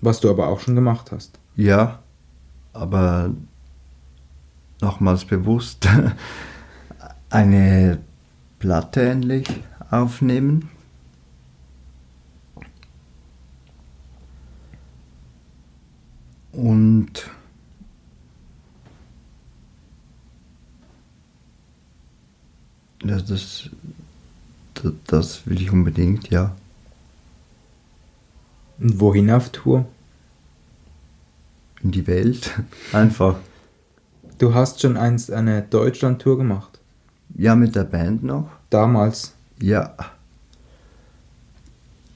Was 0.00 0.20
du 0.20 0.30
aber 0.30 0.48
auch 0.48 0.60
schon 0.60 0.74
gemacht 0.74 1.12
hast. 1.12 1.38
ja, 1.56 2.00
aber 2.72 3.30
nochmals 4.80 5.24
bewusst 5.24 5.88
eine 7.30 7.98
Platte 8.60 9.08
endlich 9.08 9.46
aufnehmen. 9.90 10.70
Und 16.58 17.30
ja, 23.04 23.16
das, 23.20 23.70
das, 24.74 24.92
das 25.06 25.46
will 25.46 25.62
ich 25.62 25.70
unbedingt, 25.70 26.30
ja. 26.30 26.56
Und 28.80 28.98
wohin 28.98 29.30
auf 29.30 29.50
Tour? 29.50 29.86
In 31.80 31.92
die 31.92 32.08
Welt. 32.08 32.60
Einfach. 32.92 33.36
Du 34.38 34.52
hast 34.52 34.80
schon 34.80 34.96
einst 34.96 35.30
eine 35.30 35.62
Deutschland-Tour 35.62 36.38
gemacht. 36.38 36.80
Ja, 37.36 37.54
mit 37.54 37.76
der 37.76 37.84
Band 37.84 38.24
noch. 38.24 38.50
Damals. 38.68 39.34
Ja. 39.60 39.94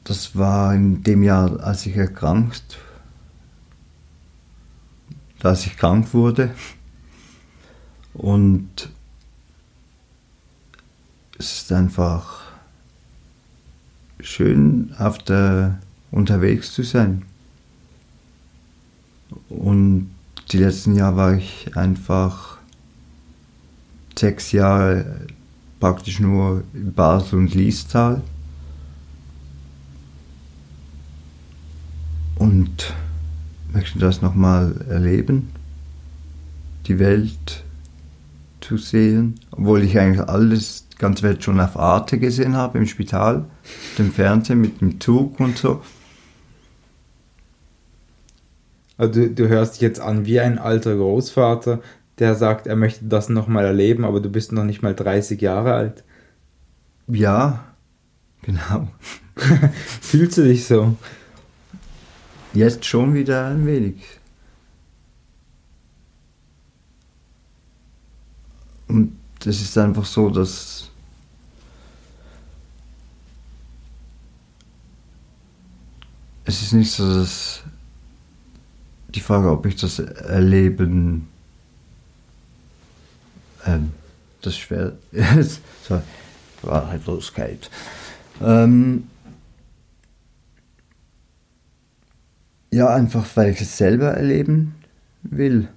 Das 0.03 0.37
war 0.37 0.75
in 0.75 1.05
dem 1.05 1.23
Jahr, 1.23 1.61
als 1.61 1.87
ich 1.87 1.97
erkrankt, 1.97 2.81
als 5.45 5.67
ich 5.67 5.77
krank 5.77 6.15
wurde. 6.15 6.55
Und 8.15 8.91
es 11.39 11.63
ist 11.63 11.73
einfach 11.73 12.43
schön, 14.21 14.95
auf 14.99 15.19
der, 15.19 15.81
unterwegs 16.11 16.73
zu 16.73 16.83
sein. 16.83 17.23
Und 19.49 20.11
die 20.51 20.59
letzten 20.59 20.95
Jahre 20.95 21.17
war 21.17 21.35
ich 21.35 21.77
einfach 21.77 22.59
sechs 24.19 24.53
Jahre 24.53 25.27
praktisch 25.81 26.21
nur 26.21 26.63
in 26.75 26.93
Basel 26.93 27.39
und 27.39 27.55
Liestal. 27.55 28.23
Und 32.37 32.95
möchte 33.73 33.99
das 33.99 34.23
nochmal 34.23 34.75
erleben, 34.89 35.51
die 36.87 36.99
Welt 36.99 37.65
zu 38.61 38.77
sehen, 38.77 39.41
obwohl 39.51 39.83
ich 39.83 39.99
eigentlich 39.99 40.27
alles, 40.29 40.87
die 40.93 40.99
ganze 40.99 41.23
Welt 41.23 41.43
schon 41.43 41.61
auf 41.61 41.77
Arte 41.77 42.19
gesehen 42.19 42.57
habe, 42.57 42.79
im 42.79 42.87
Spital, 42.87 43.45
dem 43.99 44.13
Fernsehen, 44.13 44.61
mit 44.61 44.81
dem 44.81 45.01
Zug 45.01 45.41
und 45.41 45.59
so. 45.59 45.83
Also 48.97 49.21
du, 49.21 49.31
du 49.31 49.49
hörst 49.49 49.75
dich 49.75 49.81
jetzt 49.83 50.01
an 50.01 50.27
wie 50.27 50.41
ein 50.41 50.59
alter 50.59 50.95
Großvater, 50.97 51.81
der 52.19 52.35
sagt, 52.35 52.67
er 52.67 52.77
möchte 52.77 53.07
das 53.07 53.29
nochmal 53.29 53.65
erleben, 53.65 54.05
aber 54.05 54.21
du 54.21 54.31
bist 54.31 54.53
noch 54.53 54.65
nicht 54.65 54.83
mal 54.83 54.95
30 54.95 55.41
Jahre 55.41 55.75
alt. 55.75 56.05
Ja, 57.09 57.65
genau. 58.43 58.89
Fühlst 60.01 60.39
du 60.39 60.45
dich 60.45 60.67
so? 60.67 60.97
Jetzt 62.55 62.85
schon 62.85 63.15
wieder 63.15 63.47
ein 63.47 63.65
wenig. 63.67 63.97
Und 68.89 69.17
es 69.45 69.63
ist 69.63 69.79
einfach 69.79 70.05
so, 70.05 70.29
dass 70.29 70.91
es 76.45 76.63
ist 76.63 76.73
nicht 76.75 76.93
so, 76.93 77.15
dass 77.15 77.63
die 79.09 79.21
Frage, 79.21 79.51
ob 79.51 79.65
ich 79.65 79.77
das 79.77 79.99
erleben, 79.99 81.29
ähm, 83.65 83.93
das 84.43 84.57
schwer, 84.57 84.93
so, 85.89 86.03
Wahrheitlosigkeit. 86.63 87.71
Ähm, 88.41 89.09
ja, 92.73 92.89
einfach 92.89 93.27
weil 93.37 93.51
ich 93.51 93.61
es 93.61 93.77
selber 93.77 94.13
erleben 94.13 94.75
will. 95.23 95.69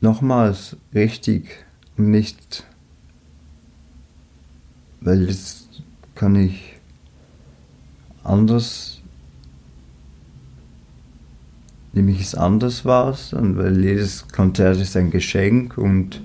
Nochmals 0.00 0.76
richtig 0.92 1.64
und 1.96 2.10
nicht, 2.10 2.66
weil 5.00 5.26
das 5.26 5.68
kann 6.14 6.34
ich 6.34 6.78
anders, 8.24 9.02
nämlich 11.92 12.20
es 12.20 12.34
anders 12.34 12.84
war 12.84 13.16
und 13.32 13.56
weil 13.56 13.82
jedes 13.84 14.26
Konzert 14.28 14.78
ist 14.78 14.96
ein 14.96 15.10
Geschenk 15.10 15.78
und 15.78 16.22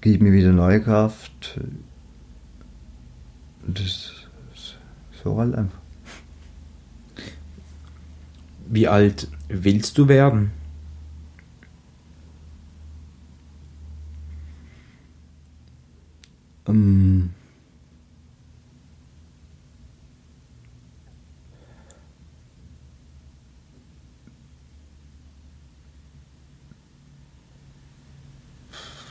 gibt 0.00 0.22
mir 0.22 0.32
wieder 0.32 0.52
neue 0.52 0.82
Kraft. 0.82 1.60
Das 3.66 4.15
halt 5.34 5.54
einfach. 5.54 5.80
Wie 8.68 8.86
alt 8.88 9.28
willst 9.48 9.96
du 9.98 10.08
werden? 10.08 10.52
Ähm, 16.68 17.30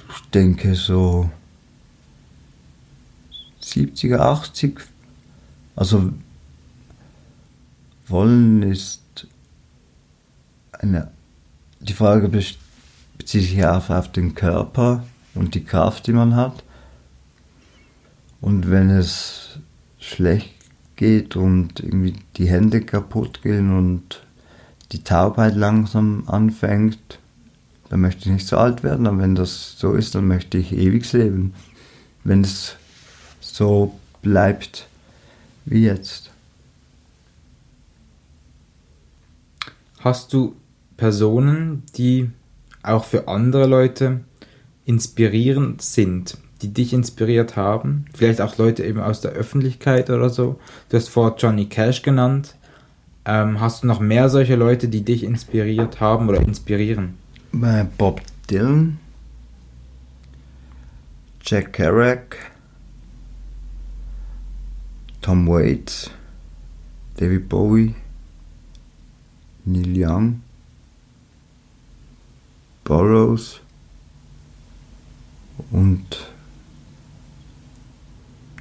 ich 0.09 0.29
denke 0.31 0.75
so 0.75 1.29
70er, 3.61 4.19
80. 4.19 4.94
Also 5.75 6.11
wollen 8.07 8.63
ist 8.63 9.27
eine, 10.71 11.11
die 11.79 11.93
Frage 11.93 12.29
bezieht 12.29 13.41
sich 13.41 13.65
auf, 13.65 13.89
auf 13.89 14.11
den 14.11 14.35
Körper 14.35 15.05
und 15.33 15.55
die 15.55 15.63
Kraft, 15.63 16.07
die 16.07 16.13
man 16.13 16.35
hat. 16.35 16.63
Und 18.41 18.69
wenn 18.69 18.89
es 18.89 19.59
schlecht 19.99 20.53
geht 20.95 21.35
und 21.35 21.79
irgendwie 21.79 22.15
die 22.37 22.47
Hände 22.47 22.81
kaputt 22.81 23.41
gehen 23.41 23.75
und 23.75 24.23
die 24.91 25.03
Taubheit 25.03 25.55
langsam 25.55 26.23
anfängt, 26.27 27.19
dann 27.89 28.01
möchte 28.01 28.21
ich 28.21 28.31
nicht 28.31 28.47
so 28.47 28.57
alt 28.57 28.83
werden. 28.83 29.07
Aber 29.07 29.19
wenn 29.19 29.35
das 29.35 29.77
so 29.77 29.93
ist, 29.93 30.15
dann 30.15 30.27
möchte 30.27 30.57
ich 30.57 30.71
ewig 30.73 31.11
leben. 31.11 31.53
Wenn 32.23 32.41
es 32.41 32.75
so 33.41 33.99
bleibt 34.21 34.87
wie 35.65 35.85
jetzt. 35.85 36.31
Hast 39.99 40.33
du 40.33 40.55
Personen, 40.97 41.83
die 41.97 42.29
auch 42.83 43.05
für 43.05 43.27
andere 43.27 43.65
Leute 43.65 44.21
inspirierend 44.85 45.81
sind, 45.81 46.37
die 46.61 46.71
dich 46.71 46.93
inspiriert 46.93 47.55
haben? 47.55 48.05
Vielleicht 48.13 48.39
auch 48.39 48.57
Leute 48.57 48.83
eben 48.83 48.99
aus 48.99 49.21
der 49.21 49.31
Öffentlichkeit 49.31 50.09
oder 50.09 50.29
so. 50.29 50.59
Du 50.89 50.97
hast 50.97 51.09
vor 51.09 51.35
Johnny 51.37 51.65
Cash 51.65 52.03
genannt. 52.03 52.55
Ähm, 53.25 53.59
hast 53.59 53.81
du 53.81 53.87
noch 53.87 53.99
mehr 53.99 54.29
solche 54.29 54.55
Leute, 54.55 54.87
die 54.87 55.01
dich 55.01 55.23
inspiriert 55.23 55.99
haben 55.99 56.29
oder 56.29 56.39
inspirieren? 56.39 57.15
Bei 57.51 57.87
Bob 57.97 58.21
Dylan, 58.49 58.99
Jack 61.41 61.73
Kerouac, 61.73 62.37
Tom 65.25 65.47
Waits, 65.47 66.11
David 67.17 67.49
Bowie, 67.49 67.95
Neil 69.65 69.91
Young, 69.97 70.43
Burroughs 72.83 73.59
und 75.71 76.31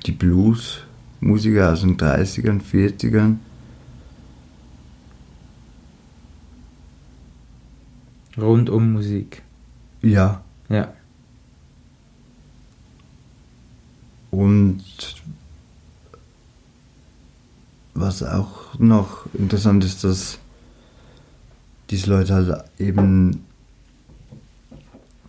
die 0.06 0.12
Blues-Musiker 0.12 1.70
aus 1.70 1.82
den 1.82 1.98
30ern, 1.98 2.62
40ern. 2.62 3.36
Rund 8.38 8.70
um 8.70 8.90
Musik. 8.94 9.42
Ja. 10.00 10.42
Ja. 10.70 10.94
Und 14.30 14.82
was 17.94 18.22
auch 18.22 18.78
noch 18.78 19.26
interessant 19.34 19.84
ist, 19.84 20.04
dass 20.04 20.38
diese 21.90 22.08
Leute 22.10 22.34
halt 22.34 22.64
eben 22.78 23.44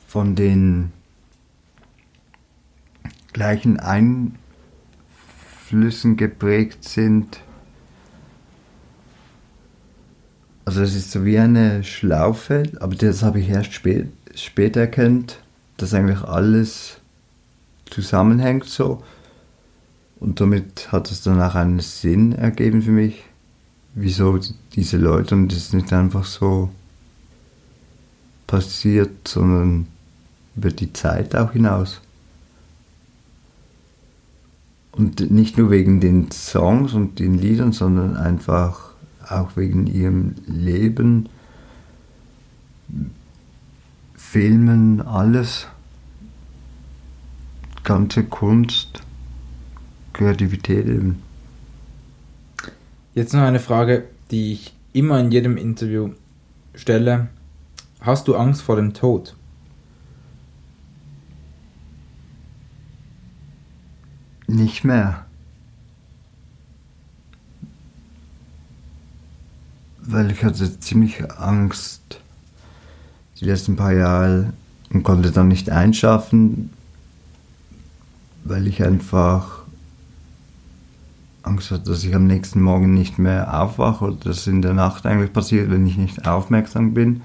von 0.08 0.36
den 0.36 0.92
gleichen 3.34 3.80
Einflüssen 3.80 4.38
geprägt 6.18 6.84
sind. 6.86 7.40
Also 10.64 10.82
es 10.82 10.96
ist 10.96 11.12
so 11.12 11.26
wie 11.26 11.38
eine 11.38 11.84
Schlaufe, 11.84 12.64
aber 12.80 12.96
das 12.96 13.22
habe 13.22 13.42
ich 13.42 13.50
erst 13.50 13.74
spät, 13.74 14.08
später 14.34 14.80
erkannt, 14.82 15.40
dass 15.78 15.94
eigentlich 15.94 16.22
alles 16.22 16.98
zusammenhängt 17.90 18.66
so. 18.66 19.04
Und 20.20 20.40
damit 20.40 20.92
hat 20.92 21.12
es 21.12 21.22
dann 21.22 21.42
auch 21.42 21.56
einen 21.56 21.80
Sinn 21.80 22.32
ergeben 22.34 22.82
für 22.82 22.92
mich, 22.92 23.24
wieso 23.94 24.40
diese 24.74 24.98
Leute 24.98 25.36
und 25.36 25.52
es 25.52 25.58
ist 25.60 25.74
nicht 25.74 25.92
einfach 25.94 26.26
so 26.26 26.70
passiert, 28.48 29.28
sondern 29.28 29.88
über 30.56 30.72
die 30.72 30.94
Zeit 30.94 31.36
auch 31.36 31.52
hinaus. 31.52 32.02
Und 34.92 35.30
nicht 35.30 35.58
nur 35.58 35.72
wegen 35.72 36.00
den 36.00 36.32
Songs 36.32 36.94
und 36.94 37.20
den 37.20 37.38
Liedern, 37.38 37.74
sondern 37.74 38.16
einfach 38.16 38.92
auch 39.30 39.58
wegen 39.58 39.88
ihrem 39.88 40.36
Leben, 40.48 41.28
Filmen, 44.16 45.02
alles, 45.02 45.68
ganze 47.84 48.24
Kunst. 48.24 49.02
Kreativität 50.16 50.88
eben. 50.88 51.22
Jetzt 53.14 53.34
noch 53.34 53.42
eine 53.42 53.60
Frage, 53.60 54.06
die 54.32 54.54
ich 54.54 54.74
immer 54.94 55.20
in 55.20 55.32
jedem 55.32 55.58
Interview 55.58 56.12
stelle. 56.74 57.28
Hast 58.00 58.28
du 58.28 58.36
Angst 58.36 58.62
vor 58.62 58.78
dem 58.78 58.94
Tod? 58.94 59.36
Nicht 64.48 64.86
mehr. 64.86 65.26
Weil 70.00 70.32
ich 70.32 70.44
hatte 70.44 70.80
ziemlich 70.80 71.30
Angst 71.32 72.22
die 73.40 73.46
letzten 73.46 73.76
paar 73.76 73.92
Jahre 73.92 74.54
und 74.92 75.04
konnte 75.04 75.32
dann 75.32 75.50
nicht 75.50 75.72
einschaffen, 75.72 76.70
weil 78.46 78.68
ich 78.68 78.84
einfach 78.84 79.55
Angst 81.46 81.72
hatte, 81.72 81.92
dass 81.92 82.04
ich 82.04 82.16
am 82.16 82.28
nächsten 82.28 82.62
Morgen 82.62 82.94
nicht 82.94 83.20
mehr 83.20 83.62
aufwache 83.62 84.06
oder 84.06 84.16
dass 84.18 84.48
in 84.48 84.62
der 84.62 84.74
Nacht 84.74 85.06
eigentlich 85.06 85.32
passiert, 85.32 85.70
wenn 85.70 85.86
ich 85.86 85.98
nicht 85.98 86.28
aufmerksam 86.28 86.94
bin. 86.94 87.22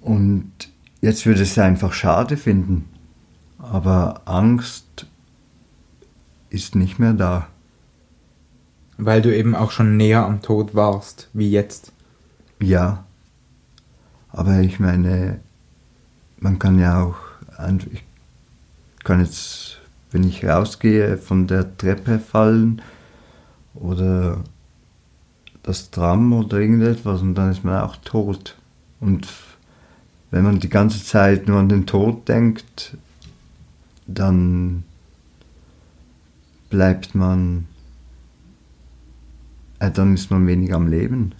Und 0.00 0.52
jetzt 1.00 1.26
würde 1.26 1.42
ich 1.42 1.50
es 1.50 1.58
einfach 1.58 1.92
schade 1.92 2.36
finden. 2.36 2.88
Aber 3.58 4.22
Angst 4.24 5.06
ist 6.48 6.74
nicht 6.74 6.98
mehr 6.98 7.12
da. 7.12 7.46
Weil 8.96 9.22
du 9.22 9.34
eben 9.34 9.54
auch 9.54 9.70
schon 9.70 9.96
näher 9.96 10.24
am 10.24 10.42
Tod 10.42 10.74
warst, 10.74 11.28
wie 11.32 11.50
jetzt. 11.50 11.92
Ja. 12.60 13.04
Aber 14.30 14.60
ich 14.60 14.78
meine, 14.78 15.40
man 16.38 16.58
kann 16.58 16.78
ja 16.78 17.02
auch, 17.02 17.16
ich 17.92 18.04
kann 19.04 19.20
jetzt 19.20 19.59
wenn 20.10 20.24
ich 20.24 20.44
rausgehe, 20.44 21.16
von 21.18 21.46
der 21.46 21.76
Treppe 21.76 22.18
fallen 22.18 22.82
oder 23.74 24.42
das 25.62 25.90
Tram 25.90 26.32
oder 26.32 26.58
irgendetwas 26.58 27.20
und 27.20 27.34
dann 27.34 27.50
ist 27.50 27.64
man 27.64 27.80
auch 27.80 27.96
tot. 27.96 28.56
Und 29.00 29.28
wenn 30.30 30.44
man 30.44 30.60
die 30.60 30.68
ganze 30.68 31.04
Zeit 31.04 31.48
nur 31.48 31.58
an 31.58 31.68
den 31.68 31.86
Tod 31.86 32.28
denkt, 32.28 32.96
dann 34.06 34.84
bleibt 36.70 37.14
man, 37.14 37.66
äh, 39.78 39.90
dann 39.90 40.14
ist 40.14 40.30
man 40.30 40.46
weniger 40.46 40.76
am 40.76 40.88
Leben. 40.88 41.34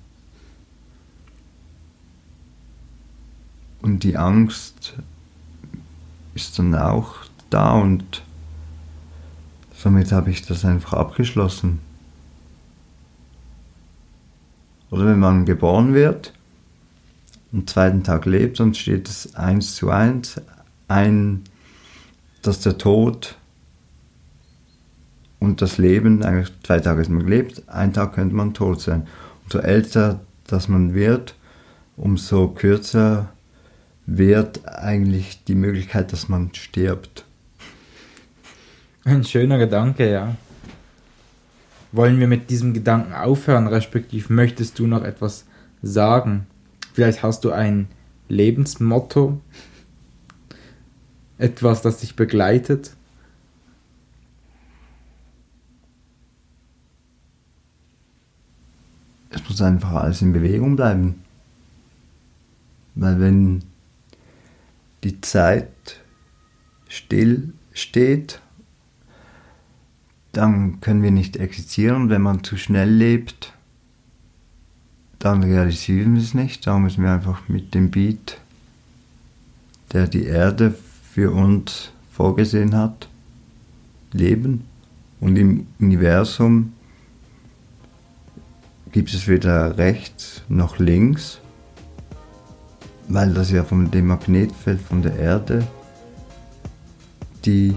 Und 3.83 4.05
die 4.05 4.17
Angst 4.17 4.95
ist 6.35 6.59
dann 6.59 6.75
auch 6.75 7.15
da 7.49 7.73
und 7.73 8.23
Somit 9.83 10.13
habe 10.13 10.31
ich 10.31 10.43
das 10.43 10.67
einfach 10.67 10.93
abgeschlossen. 10.93 11.79
Oder 14.91 15.07
wenn 15.07 15.19
man 15.19 15.47
geboren 15.47 15.95
wird, 15.95 16.35
am 17.51 17.67
zweiten 17.67 18.03
Tag 18.05 18.27
lebt, 18.27 18.61
dann 18.61 18.75
steht 18.75 19.09
es 19.09 19.35
eins 19.37 19.77
zu 19.77 19.89
eins, 19.89 20.39
ein, 20.87 21.45
dass 22.43 22.61
der 22.61 22.77
Tod 22.77 23.39
und 25.39 25.63
das 25.63 25.79
Leben, 25.79 26.23
eigentlich 26.25 26.53
zwei 26.63 26.81
Tage 26.81 27.01
ist 27.01 27.09
man 27.09 27.25
gelebt, 27.25 27.63
ein 27.67 27.95
Tag 27.95 28.13
könnte 28.13 28.37
man 28.37 28.53
tot 28.53 28.83
sein. 28.83 29.07
Umso 29.45 29.61
älter 29.61 30.21
dass 30.47 30.69
man 30.69 30.93
wird, 30.93 31.37
umso 31.97 32.49
kürzer 32.49 33.31
wird 34.05 34.69
eigentlich 34.69 35.43
die 35.45 35.55
Möglichkeit, 35.55 36.13
dass 36.13 36.29
man 36.29 36.53
stirbt. 36.55 37.25
Ein 39.05 39.25
schöner 39.25 39.59
Gedanke, 39.59 40.11
ja. 40.11 40.37
Wollen 41.93 42.21
wir 42.21 42.29
mit 42.29 42.51
diesem 42.51 42.75
Gedanken 42.75 43.15
aufhören, 43.15 43.67
respektiv 43.67 44.29
möchtest 44.29 44.79
du 44.79 44.87
noch 44.87 45.03
etwas 45.03 45.47
sagen? 45.83 46.47
Vielleicht 46.93 47.23
hast 47.23 47.45
du 47.45 47.51
ein 47.51 47.89
Lebensmotto, 48.29 49.41
etwas, 51.39 51.81
das 51.81 52.01
dich 52.01 52.15
begleitet? 52.15 52.95
Es 59.31 59.49
muss 59.49 59.63
einfach 59.63 59.93
alles 59.93 60.21
in 60.21 60.33
Bewegung 60.33 60.77
bleiben. 60.77 61.23
Weil 62.95 63.19
wenn 63.21 63.65
die 65.03 65.21
Zeit 65.23 66.01
still 66.89 67.55
steht, 67.73 68.41
dann 70.33 70.81
können 70.81 71.03
wir 71.03 71.11
nicht 71.11 71.37
existieren. 71.37 72.09
Wenn 72.09 72.23
man 72.23 72.45
zu 72.45 72.57
schnell 72.57 72.91
lebt, 72.91 73.53
dann 75.19 75.43
realisieren 75.43 76.15
wir 76.15 76.23
es 76.23 76.35
nicht. 76.35 76.67
Da 76.67 76.79
müssen 76.79 77.05
wir 77.05 77.13
einfach 77.13 77.49
mit 77.49 77.75
dem 77.75 77.91
Beat, 77.91 78.39
der 79.93 80.07
die 80.07 80.25
Erde 80.25 80.75
für 81.13 81.33
uns 81.33 81.91
vorgesehen 82.13 82.77
hat, 82.77 83.09
leben. 84.13 84.65
Und 85.21 85.37
im 85.37 85.67
Universum 85.79 86.73
gibt 88.93 89.13
es 89.13 89.29
weder 89.29 89.77
rechts 89.77 90.43
noch 90.49 90.79
links, 90.79 91.41
weil 93.09 93.35
das 93.35 93.51
ja 93.51 93.65
von 93.65 93.91
dem 93.91 94.07
Magnetfeld 94.07 94.81
von 94.81 95.03
der 95.03 95.17
Erde 95.17 95.67
die 97.45 97.75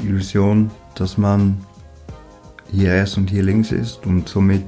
Illusion, 0.00 0.70
dass 0.94 1.18
man 1.18 1.58
hier 2.72 2.92
rechts 2.92 3.16
und 3.16 3.30
hier 3.30 3.42
links 3.42 3.72
ist 3.72 4.06
und 4.06 4.28
somit 4.28 4.64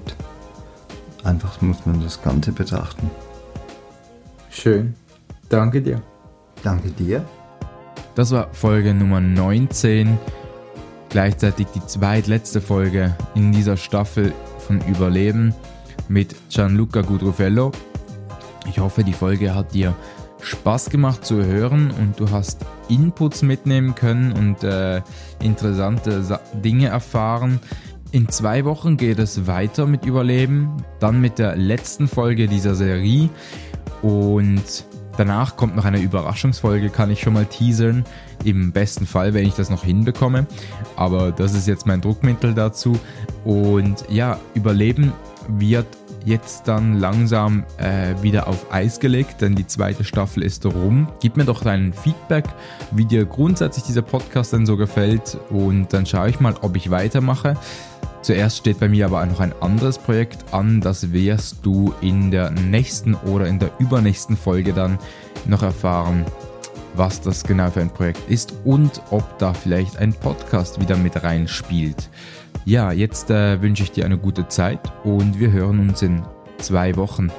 einfach 1.25 1.61
muss 1.61 1.87
man 1.87 2.03
das 2.03 2.23
Ganze 2.23 2.53
betrachten. 2.53 3.11
Schön. 4.51 4.95
Danke 5.49 5.81
dir. 5.81 6.03
Danke 6.63 6.91
dir. 6.91 7.25
Das 8.15 8.31
war 8.31 8.49
Folge 8.53 8.93
Nummer 8.93 9.21
19, 9.21 10.19
gleichzeitig 11.09 11.67
die 11.75 11.85
zweitletzte 11.87 12.61
Folge 12.61 13.17
in 13.35 13.53
dieser 13.53 13.77
Staffel 13.77 14.33
von 14.59 14.81
Überleben 14.87 15.55
mit 16.09 16.35
Gianluca 16.51 17.01
Gudrofello. 17.01 17.73
Ich 18.69 18.79
hoffe, 18.79 19.03
die 19.03 19.13
Folge 19.13 19.55
hat 19.55 19.75
dir 19.75 19.95
Spaß 20.43 20.91
gemacht 20.91 21.25
zu 21.25 21.45
hören 21.45 21.91
und 21.91 22.19
du 22.19 22.31
hast 22.31 22.67
Inputs 22.89 23.43
mitnehmen 23.43 23.95
können 23.95 24.33
und 24.33 24.63
äh, 24.65 25.01
interessante 25.41 26.23
Sa 26.23 26.41
Dinge 26.53 26.89
erfahren. 26.89 27.61
In 28.13 28.29
zwei 28.29 28.67
Wochen 28.67 28.99
geht 28.99 29.19
es 29.19 29.47
weiter 29.47 29.87
mit 29.87 30.05
Überleben, 30.05 30.85
dann 31.01 31.23
mit 31.23 31.39
der 31.39 31.57
letzten 31.57 32.09
Folge 32.09 32.47
dieser 32.47 32.75
Serie 32.75 33.31
und 34.03 34.63
danach 35.17 35.57
kommt 35.57 35.77
noch 35.77 35.87
eine 35.87 35.99
Überraschungsfolge, 35.99 36.91
kann 36.91 37.11
ich 37.11 37.21
schon 37.21 37.33
mal 37.33 37.47
teasern. 37.47 38.05
Im 38.45 38.71
besten 38.71 39.07
Fall, 39.07 39.33
wenn 39.33 39.47
ich 39.47 39.55
das 39.55 39.71
noch 39.71 39.83
hinbekomme. 39.83 40.47
Aber 40.95 41.33
das 41.33 41.55
ist 41.55 41.67
jetzt 41.67 41.87
mein 41.87 42.03
Druckmittel 42.03 42.53
dazu. 42.53 42.99
Und 43.45 44.05
ja, 44.11 44.39
Überleben 44.53 45.15
wird 45.49 45.87
jetzt 46.25 46.69
dann 46.69 46.99
langsam 46.99 47.65
äh, 47.79 48.15
wieder 48.23 48.49
auf 48.49 48.73
Eis 48.73 49.01
gelegt, 49.01 49.41
denn 49.41 49.55
die 49.55 49.67
zweite 49.67 50.05
Staffel 50.05 50.43
ist 50.43 50.65
rum. 50.67 51.09
Gib 51.21 51.37
mir 51.37 51.45
doch 51.45 51.63
dein 51.63 51.93
Feedback, 51.93 52.45
wie 52.91 53.05
dir 53.05 53.25
grundsätzlich 53.25 53.85
dieser 53.85 54.03
Podcast 54.03 54.53
denn 54.53 54.67
so 54.67 54.77
gefällt 54.77 55.39
und 55.51 55.93
dann 55.93 56.07
schaue 56.07 56.31
ich 56.31 56.41
mal, 56.41 56.55
ob 56.63 56.77
ich 56.77 56.91
weitermache. 56.91 57.57
Zuerst 58.23 58.59
steht 58.59 58.79
bei 58.79 58.89
mir 58.89 59.07
aber 59.07 59.27
noch 59.27 59.41
ein 59.41 59.53
anderes 59.61 59.99
Projekt 59.99 60.55
an, 60.55 60.81
das 60.81 61.13
wirst 61.13 61.57
du 61.63 61.93
in 62.01 62.31
der 62.31 62.51
nächsten 62.51 63.15
oder 63.15 63.47
in 63.47 63.59
der 63.59 63.71
übernächsten 63.81 64.37
Folge 64.37 64.73
dann 64.73 64.99
noch 65.45 65.63
erfahren, 65.63 66.25
was 66.95 67.21
das 67.21 67.43
genau 67.43 67.71
für 67.71 67.81
ein 67.81 67.91
Projekt 67.91 68.31
ist 68.31 68.55
und 68.65 69.03
ob 69.11 69.39
da 69.39 69.53
vielleicht 69.53 69.97
ein 69.97 70.13
Podcast 70.13 70.81
wieder 70.81 70.97
mit 70.97 71.23
reinspielt. 71.23 72.09
Ja, 72.65 72.93
jetzt 72.93 73.31
äh, 73.31 73.61
wünsche 73.61 73.83
ich 73.83 73.91
dir 73.91 74.05
eine 74.05 74.19
gute 74.19 74.47
Zeit 74.49 74.81
und 75.05 75.41
wir 75.41 75.51
hören 75.51 75.81
uns 75.81 76.03
in 76.03 76.23
zwei 76.59 76.97
Wochen. 76.97 77.31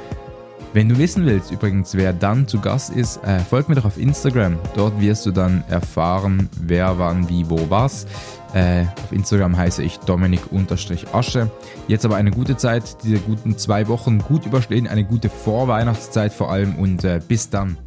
Wenn 0.74 0.90
du 0.90 0.98
wissen 0.98 1.26
willst 1.26 1.52
übrigens, 1.52 1.94
wer 1.94 2.14
dann 2.14 2.48
zu 2.48 2.60
Gast 2.60 2.94
ist, 2.94 3.24
äh, 3.24 3.40
folg 3.40 3.70
mir 3.70 3.76
doch 3.76 3.86
auf 3.86 3.98
Instagram. 3.98 4.58
Dort 4.76 5.00
wirst 5.00 5.26
du 5.26 5.32
dann 5.32 5.64
erfahren, 5.70 6.50
wer 6.60 6.98
wann 6.98 7.30
wie 7.30 7.50
wo 7.50 7.70
was. 7.70 8.06
Äh, 8.54 8.86
auf 9.04 9.12
Instagram 9.12 9.56
heiße 9.56 9.82
ich 9.84 10.00
Dominik-Asche. 10.00 11.50
Jetzt 11.88 12.06
aber 12.06 12.16
eine 12.16 12.32
gute 12.32 12.58
Zeit, 12.58 13.04
diese 13.04 13.20
guten 13.20 13.58
zwei 13.58 13.88
Wochen 13.88 14.20
gut 14.20 14.46
überstehen, 14.46 14.88
eine 14.88 15.06
gute 15.06 15.30
Vorweihnachtszeit 15.30 16.34
vor 16.34 16.52
allem 16.52 16.76
und 16.76 17.04
äh, 17.04 17.22
bis 17.26 17.50
dann. 17.50 17.78